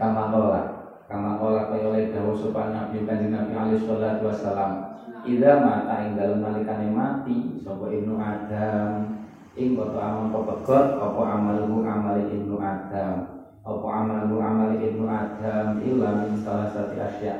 [0.00, 0.62] kama kola
[1.06, 6.38] kama kaya oleh dawuh sopan nabi kanjeng nabi alaihi salatu wassalam Ida mata ing dalam
[6.38, 9.25] nalikane mati sapa ibnu Adam
[9.56, 13.40] ing kota amal pepegot apa amalmu amali ibnu Adam?
[13.64, 15.80] Apa amalmu amali ibnu Adam?
[15.80, 17.34] Illa min salah satu asya.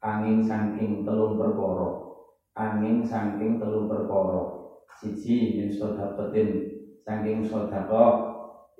[0.00, 2.16] Angin saking telung perkara.
[2.56, 4.72] Angin saking telung perkara.
[5.04, 6.48] Siji min sodakotin.
[7.04, 8.04] Saking sodako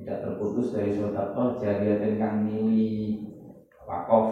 [0.00, 3.20] tidak terputus dari sodako jariatin kang nili.
[3.84, 4.26] Wakof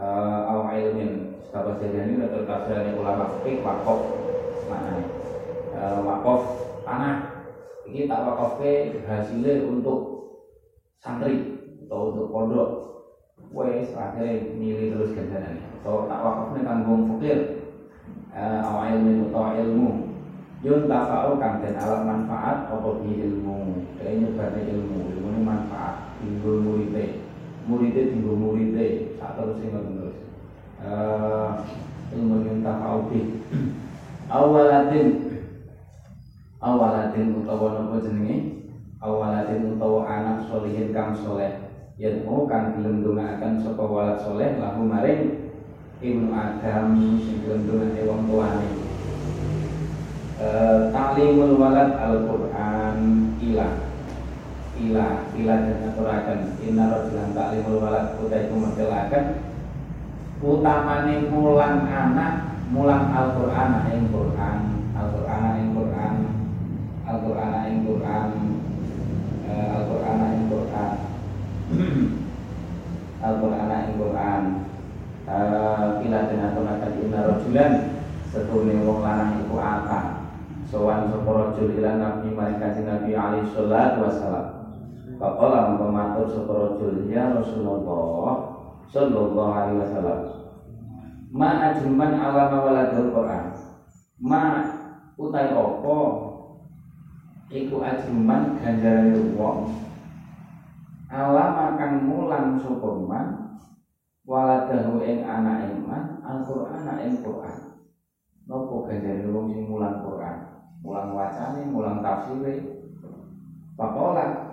[0.00, 1.36] uh, al ilmin.
[1.52, 4.00] Sahabat jarian ini terkasih ulama fikih wakof
[4.72, 5.04] mana
[5.76, 6.40] uh, wakof
[6.88, 7.31] tanah
[7.88, 10.00] ini tak wakafke hasilnya untuk
[11.02, 12.70] santri atau untuk pondok.
[13.52, 15.60] Wes akhirnya milih terus ganjaran.
[15.80, 17.38] Atau tak wakafnya kanggung fakir.
[18.32, 19.90] Uh, awal ilmu atau ilmu.
[20.62, 23.82] Yun tafa'u kang den alat manfaat apa bi ilmu?
[23.98, 26.16] Kaya nyebane ilmu ilmu ini manfaat.
[26.22, 27.18] Tinggal muridnya.
[27.68, 28.86] Muridnya tinggal muridnya.
[29.20, 30.16] Saat terus ingat terus.
[30.80, 31.50] Uh,
[32.14, 33.20] ilmu yun tafa'u bi
[34.32, 35.31] awalatin
[36.62, 38.62] awalatin utawa nopo jenenge?
[39.02, 41.58] Awalatin utawa anak solihin kang soleh.
[41.98, 45.52] Yen mau kang dilendungaken sapa walad soleh lahu maring
[45.98, 48.68] ibnu adam sing dilendungake wong tuane.
[50.38, 50.48] E,
[50.94, 52.98] taklimul walad al-Qur'an
[53.42, 53.68] ila.
[54.72, 55.06] Ila
[55.36, 56.40] ila dan aturaken.
[56.62, 59.52] Inna rajulan taklimul walad utai kumedelaken
[60.42, 65.71] utamane mulang anak mulang Al-Qur'an ing Qur'an Al-Qur'an Qur'an
[67.22, 68.30] Al-Qur'an ing Qur'an
[69.46, 70.94] eh, Al-Qur'an ing Qur'an.
[73.30, 74.42] Al-Qur'an ing Qur'an.
[75.22, 77.72] Eh, kila den atunaken inna rajulan
[78.26, 80.26] setune wong lanang iku apa?
[80.66, 84.46] Sowan sapa rajul ila nabi kanjeng Nabi alaihi salatu wasalam
[85.20, 88.34] Faqala mengko matur sapa rajul ya Rasulullah
[88.90, 90.20] sallallahu alaihi wasallam
[91.30, 93.44] ma ajman alama waladul Quran?
[94.18, 94.42] Ma
[95.14, 96.31] utai opo
[97.52, 99.68] iku ajman ganjaran wong.
[101.12, 102.88] Alama kang mulang sapa
[104.24, 107.76] waladahu ing anak iman Al-Qur'an ing Qur'an.
[108.48, 110.64] Nopo ganjaran wong sing mulang Qur'an?
[110.80, 112.88] Mulang wacane mulang tafsire.
[113.76, 114.48] Pakola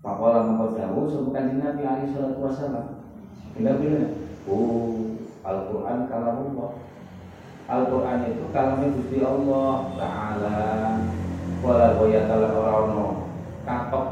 [0.00, 2.86] Pakola mengkau dawuh sapa kanjeng Nabi alaihi salatu wasallam
[3.52, 4.00] bila bila
[4.48, 5.12] oh
[5.44, 6.72] Al-Quran kalamullah.
[7.66, 10.56] Al-Quran itu kalamnya Gusti Allah Ta'ala
[11.64, 13.16] Wala goya tala orang
[13.64, 14.06] katok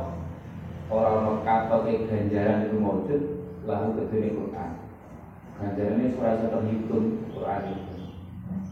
[0.89, 3.21] orang katok ke ganjaran itu maujud
[3.69, 4.71] lahu kedune Quran.
[5.61, 7.95] Ganjaran ini surah bisa terhitung Quran itu.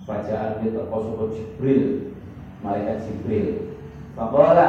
[0.03, 1.83] Bacaan itu terposo Jibril
[2.65, 3.77] malaikat Jibril.
[4.17, 4.69] Fakola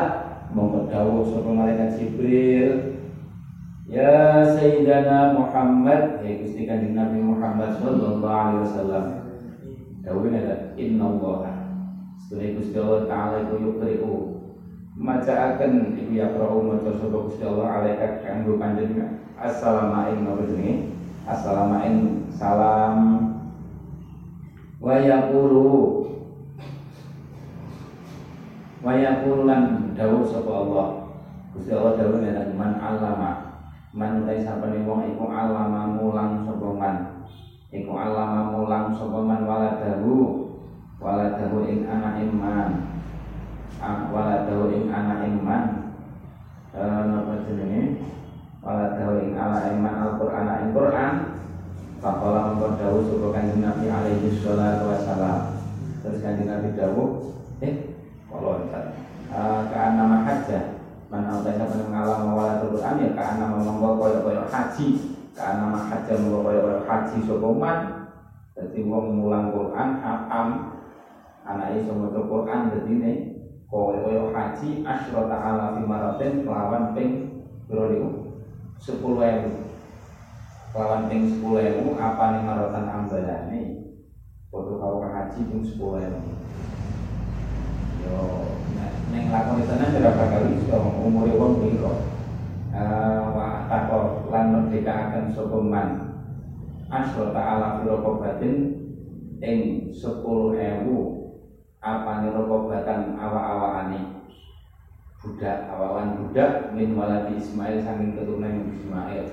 [0.53, 2.95] mengkodawu sopa malaikat Jibril
[3.83, 9.05] Ya Sayyidina Muhammad Ya Gusti Kanjeng Nabi Muhammad Sallallahu Alaihi Wasallam.
[10.03, 11.52] Dawin ada Inna Allah
[12.23, 14.15] Setelah Gusti Allah Ta'ala Iku yukri'u
[14.95, 19.19] Maca akan Iku yakra'u Maca sopa Gusti Allah Alaikat Kanggu panjenengan.
[19.35, 20.91] Assalamualaikum warahmatullahi
[21.23, 22.27] Assalamualaikum.
[22.31, 22.97] Salam.
[24.79, 25.71] Wa yakulu
[28.83, 30.87] Wa yakulu lan Dawud sopa Allah.
[31.53, 33.53] Gusti Allah Dawud ada Man alama
[33.93, 36.97] man utai sapane wong iku alama mulang sapa man?
[37.69, 40.42] Iku alama mulang sapa man waladahu
[41.03, 42.67] waladahu ing anak iman
[43.83, 45.63] waladahu ing anak iman
[47.11, 47.99] napa jenenge?
[48.63, 51.13] Waladahu ing anak iman Al-Qur'an ing Qur'an.
[51.99, 55.55] Faqala mengkon dawuh sapa kanjeng Nabi alaihi salatu wassalam.
[56.03, 57.31] Terus kanjeng Nabi dawuh
[57.63, 57.95] eh
[58.27, 58.59] kalau
[59.31, 64.87] uh, ke nama hajjah man autai sapa ngalam mawala Quran ya kana monggo kaya-kaya haji.
[65.31, 67.77] Kana mah haji monggo kaya-kaya haji sapa man
[68.51, 70.47] dadi wong mulang Quran hafam
[71.43, 73.11] anake iso maca Quran dadi ne
[73.67, 77.11] kaya-kaya haji asyrata ala fi maratin lawan ping
[77.67, 78.09] piro niku?
[78.79, 83.61] 10000 lawan ping 10000 apa ning maratan ambalane?
[84.53, 86.21] Padha karo haji ping 10000
[88.03, 88.19] yo
[89.11, 91.93] neng lakoni tenan berapa kali sudah umur wong piro?
[93.33, 95.87] Wa tako lan merdeka akan sopeman
[96.93, 98.55] asro ta'ala firoko batin
[99.91, 101.22] sepuluh ewu
[101.83, 104.23] apa nirokobatan awa-awaane.
[105.19, 109.23] Budak awalan budak min waladi Ismail saking keturunan Ismail.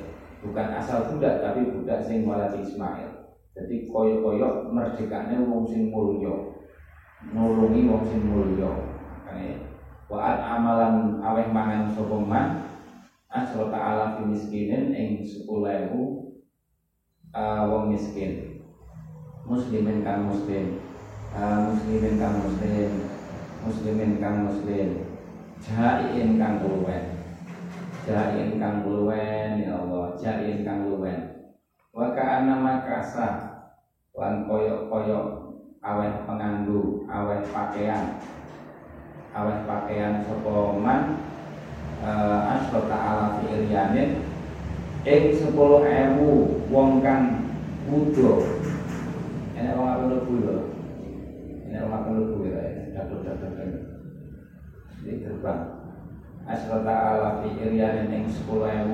[0.42, 3.30] Bukan asal budak tapi budak sing waladi Ismail.
[3.54, 6.58] Jadi koyo-koyo merdekane wong sing mulya.
[7.30, 8.70] Nulungi wong sing mulya.
[9.22, 9.70] Makane
[10.10, 12.66] Wa'at amalan aweh mangan sopoman
[13.30, 16.34] Asro ta'ala fi miskinin Ing sepulehu
[17.30, 18.58] uh, Wong miskin.
[19.46, 20.89] Muslimin kang muslim
[21.30, 22.90] Muslimin kang muslim
[23.62, 24.88] Muslimin kang muslim
[25.62, 27.04] Jain kang keluwen
[28.02, 31.46] Jain kang keluwen Ya Allah Jain kang keluwen
[31.94, 33.28] Wa ka'ana makasa
[34.18, 35.26] Lan koyok-koyok
[35.80, 38.18] Aweh penganggu Aweh pakaian.
[39.30, 41.22] Awet pakaian sopoman
[42.02, 44.26] uh, asro ta'ala fi ilyanin
[45.06, 47.54] ing sepuluh ewu wong kang
[47.86, 48.42] wudo.
[49.54, 50.69] Enak wong lebu
[51.70, 52.62] ya enak wong apa lebu ya
[52.98, 53.70] dapur dapur kan.
[55.06, 55.62] Gerbang.
[56.44, 58.90] Asrata ala fi iryanin ing 10000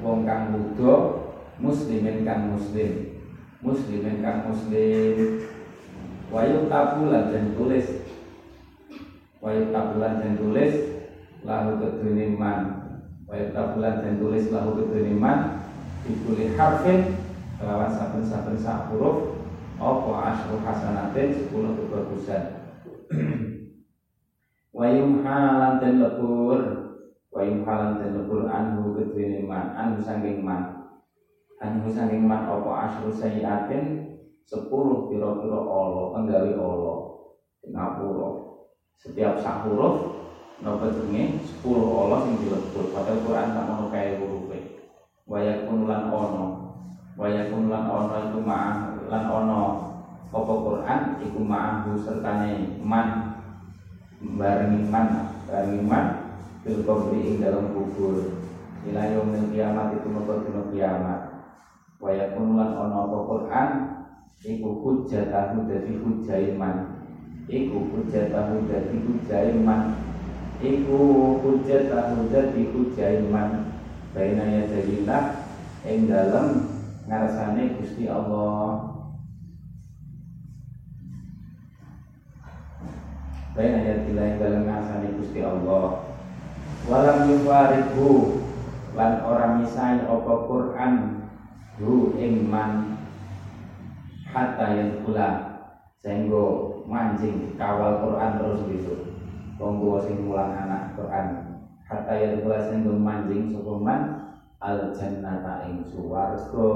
[0.00, 0.94] wong kang wudo
[1.58, 3.20] muslimin kang muslim.
[3.60, 5.42] Muslimin kang muslim.
[6.30, 8.06] Wayu tabulan dan tulis.
[9.42, 10.90] Wayu tabulan dan tulis
[11.44, 12.60] lahu kedune man
[13.24, 15.64] wayu tabulan dan tulis lahu kedune man
[16.04, 17.16] dikuli harfin
[17.56, 19.39] kelawan saben-saben sak huruf
[19.80, 22.42] apa asyru hasanatin 10 kebagusan?
[24.76, 26.60] Wayum halan dan lebur.
[27.32, 30.84] Wayum halan dan lebur anhu kedune man anhu sangking man.
[31.64, 34.12] Anhu sangking man apa asyru sayiatin?
[34.44, 36.98] Sepuluh piro-piro Allah penggali Allah
[37.64, 38.30] ngapura.
[39.00, 40.20] Setiap sak huruf
[40.60, 41.40] jenenge?
[41.40, 42.92] Sepuluh Allah sing dilebur.
[42.92, 44.80] Padahal Quran tak mau kae hurufe
[45.30, 46.69] wayakun lan ono
[47.20, 49.62] wayakun lan ono itu ma'ah lan ono
[50.32, 53.36] apa Quran iku ma'ahu sertane man
[54.40, 56.04] barengi man barengi man
[56.64, 58.40] bil kubri ing dalam kubur.
[58.88, 61.20] Ila yaumil kiamat itu maka dina kiamat.
[62.00, 63.70] Wa yakun lan ana apa Quran
[64.40, 67.04] iku hujjatahu dadi hujjai man
[67.44, 70.00] iku hujjatahu dadi hujjai man
[70.64, 71.00] iku
[71.44, 73.76] hujjatahu dadi hujjai man
[74.16, 75.44] baina yadillah
[75.84, 76.79] ing dalem
[77.10, 78.86] ngarsane Gusti Allah.
[83.50, 86.06] Baik ayat yang dalam ngasani Gusti Allah.
[86.86, 88.40] Walam yufarikhu
[88.94, 91.26] Lan orang misai opo Quran
[91.82, 92.94] Hu ingman
[94.30, 95.30] Hatta yang pula
[95.98, 98.94] Sehingga mancing kawal Quran terus gitu.
[99.58, 101.58] Tunggu sing mulang anak Quran.
[101.84, 104.19] Hatta yang pula sehingga mancing Sukuman
[104.60, 106.68] Al jannata ing suwargo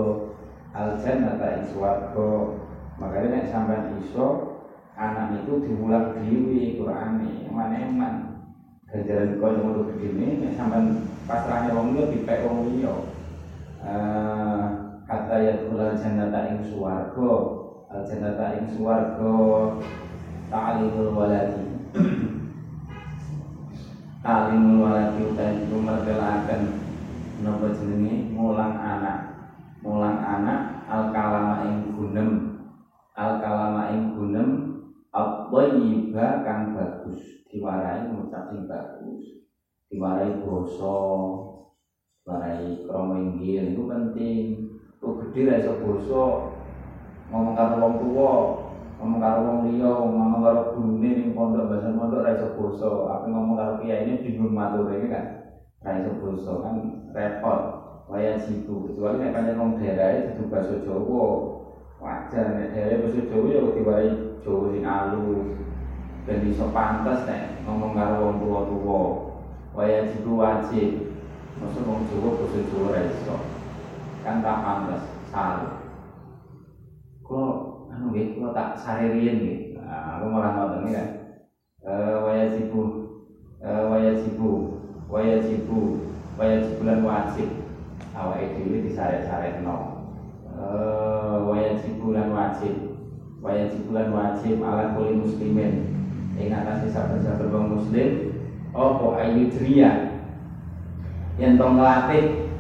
[0.73, 2.57] Al jannata ing suwargo
[2.97, 4.55] Makanya nek sampai iso
[4.95, 8.15] anak itu diulang dewi Quran ini mana eman
[8.87, 12.95] ganjaran kau yang udah begini nek sampai pasrahnya wong liya dipek wong liya.
[15.05, 17.31] Kata ya tulal jannata ing suwargo
[17.91, 19.35] al jannata ing suwargo
[20.47, 21.67] ta'limul waladi.
[24.25, 25.77] Ta'limul waladi utai itu
[27.43, 28.31] nopo jenenge?
[28.31, 29.19] Mulang anak.
[29.83, 32.31] Mulang anak al kalama ing gunem.
[33.19, 34.75] Al kalama ing gunem
[35.15, 37.23] At-tayyiba kang bagus.
[37.47, 39.23] Diwarai ngucap sing bagus.
[39.87, 40.99] Diwarai basa
[42.27, 44.43] diwarai krama inggil itu penting.
[44.99, 45.71] Kok gede ra iso
[47.31, 48.33] ngomong karo wong tuwa
[48.99, 52.91] ngomong karo wong liya ngomong karo gurune ning pondok bahasa pondok ra iso basa.
[53.15, 55.34] Apa ngomong karo kiai ini bingung matur iki kan
[55.85, 56.77] ra iso basa kan
[57.13, 57.61] repot.
[58.09, 58.89] Waya jitu.
[58.89, 61.25] Kecuali nek pancen wong daerah itu bahasa Jawa
[62.01, 62.47] wajar.
[62.57, 64.11] Nek daerah bahasa Jawa ya diwarai
[64.41, 65.47] Jawa sing alus
[66.25, 69.01] dan iso pantes nek ngomong karo wong tuwa-tuwa.
[69.77, 70.91] Waya jitu wajib.
[71.61, 73.03] Maksud wong Jawa basa Jawa ra
[74.25, 75.85] kan tak pantes salah
[77.25, 77.53] kok
[77.93, 79.61] anu nggih kok tak sare riyen nggih.
[79.77, 81.09] Nah aku malah ngoten kan
[81.85, 82.81] eh waya jibu
[83.61, 84.74] eh waya jibu
[85.11, 87.51] waya jibu waya jibulan wajib.
[88.15, 89.77] Awake dhewe disarek-sarekno
[90.55, 92.95] eh waya jibulan wajib.
[93.45, 95.93] Wajib bulan wajib ala kuli muslimin.
[96.41, 98.33] Ing atase saben-saben wong muslim
[98.73, 100.19] apa ayu dria
[101.39, 102.51] yen to nglatih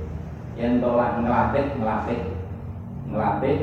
[0.55, 2.21] yen to nglatih nglatih
[3.11, 3.59] nglatih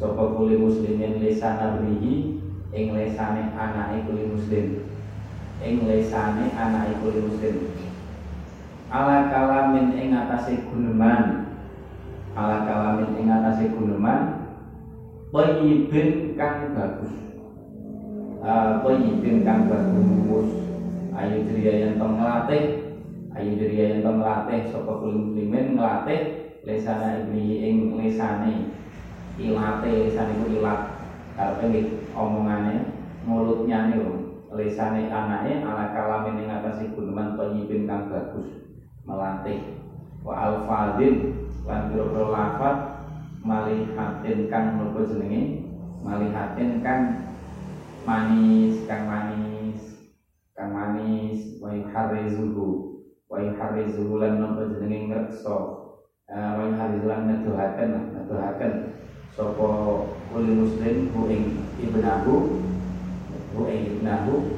[0.00, 2.40] sapa kuli muslimin lisan abrihi
[2.72, 4.88] ing lesane anake muslim.
[5.60, 7.68] Ing lesane anake muslim
[8.92, 11.48] ala kalamin ing atase guneman.
[12.36, 14.44] Ala kalamin ing atase guneman
[15.32, 17.14] Toyibin kang bagus.
[18.84, 20.50] Toyibin kang bagus.
[21.16, 22.92] Ayu jeria yang tong ngelatih.
[23.32, 26.52] Ayu jeria yang tong ngelatih Sopo kulim muslimin ngelatih.
[26.68, 28.70] Lesana ibni ing lesane
[29.40, 31.00] Ilate lesane ku ilat.
[31.32, 31.80] Karena ini
[32.12, 32.92] omongannya
[33.24, 34.04] Mulutnya nih
[34.52, 38.71] Lesane anaknya ala kalamin yang atasi guneman Toyibin kang bagus
[39.06, 39.60] Melatih.
[40.22, 43.06] Wa alfadin Lan biro-biro lafad
[43.42, 45.62] malihatin kang menurut jenenge?
[46.02, 47.22] Malihatin kang
[48.02, 50.10] manis kang manis
[50.58, 52.98] kang manis wa yuharrizuhu
[53.30, 55.56] wa yuharrizuhu lan nopo jenenge ngrekso
[56.26, 58.72] wa yuharrizuhu lan ngedohaken ngedohaken
[59.38, 59.68] sapa
[60.34, 62.58] kuli muslim ku ing ibnahu
[63.54, 64.50] ku ing ibnahu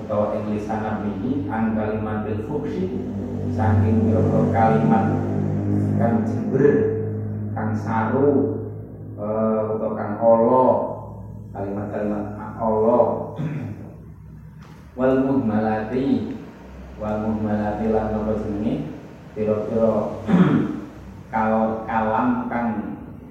[0.00, 2.96] utawa ing lisan nabihi an kalimatil fuksi
[3.54, 4.10] saking
[4.50, 5.06] kalimat
[5.96, 6.66] kang jember
[7.54, 8.30] kang saru
[9.16, 10.66] uh, atau kang olo
[11.56, 13.00] kalimat-kalimat olo.
[14.96, 16.36] Wal muhmalati
[16.96, 18.74] wal muhmalati lan apa jenenge?
[19.36, 20.16] Pira-pira
[21.32, 22.68] kalau kalam kang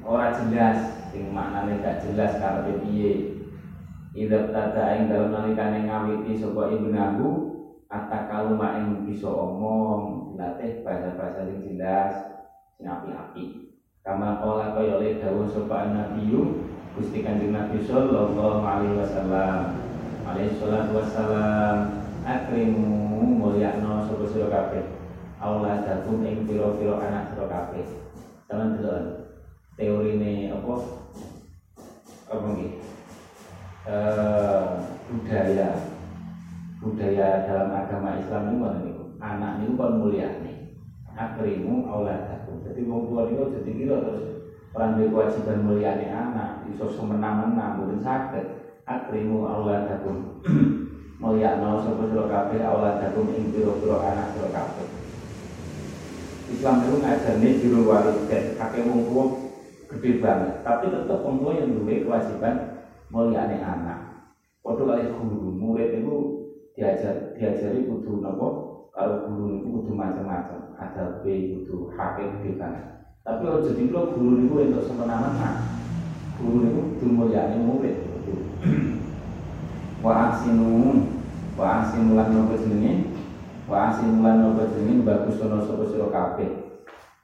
[0.05, 3.13] ora jelas sing maknane gak jelas karepe piye.
[4.15, 7.44] Idap tata ing dalam nalikane ngawiti sapa ibnahu
[7.95, 8.75] Atta kaluma
[9.07, 12.11] bisa omong Dilatih bahasa-bahasa sing jelas
[12.75, 13.71] Sing api-api.
[14.03, 16.59] Kama kola kaya oleh dawuh sapa nabiyu
[16.95, 19.79] Gusti Kanjeng Nabi sallallahu alaihi wasallam.
[20.27, 21.75] Alaihi salatu wassalam.
[22.27, 24.85] Akrimu mulyakno sapa sira kabeh.
[25.39, 27.83] Auladakum ing pira-pira anak sira kabeh.
[28.45, 29.03] Sampeyan delok.
[29.79, 30.75] Teorine apa?
[32.31, 32.71] Apa nggih?
[33.87, 34.65] Eh
[35.09, 35.94] budaya
[36.85, 39.03] budaya dalam agama Islam itu mana niku.
[39.17, 40.53] Anak niku kon mulyane.
[41.15, 44.25] Akrimu auladakum jadi wong tua niku jadi kira terus
[44.75, 48.45] orang kewajiban mulyane anak iso semena-mena mboten saged.
[48.85, 50.45] Akrimu auladakum
[51.23, 54.87] mulyakno sapa sira kabeh auladakum ing pira-pira anak sira kabeh.
[56.45, 57.81] Islam itu ngajari biru
[58.29, 59.25] dan kakek wong tua
[59.89, 64.29] gede banget tapi tetap wong tua yang duwe kewajiban mulyane anak.
[64.61, 66.44] Padha kali guru murid itu
[66.75, 68.47] diajar diajari kudu napa
[68.95, 70.75] kalau guru itu kudu macam-macam.
[70.75, 72.95] Ada B kudu hakik gede banget
[73.25, 75.65] tapi kalau jadi lo guru itu untuk semena-mena
[76.37, 77.97] guru itu kudu mulyane murid.
[80.05, 81.01] Wa asinu
[81.57, 83.17] wa asinu lan nopo jenenge?
[83.65, 85.01] Wa asinu lan nopo jenenge?
[85.01, 86.49] Bagus ana sapa sira kabeh?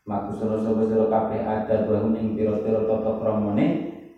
[0.01, 1.39] Bagus ana sapa sira kabeh?
[1.45, 3.67] Ada bahum ing pira-pira tata kramane?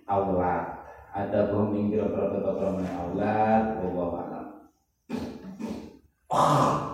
[0.07, 2.87] Aulad ada bahum ing pira-pira tata kramane?
[2.95, 4.32] Aulad wallahu
[6.33, 6.73] a'lam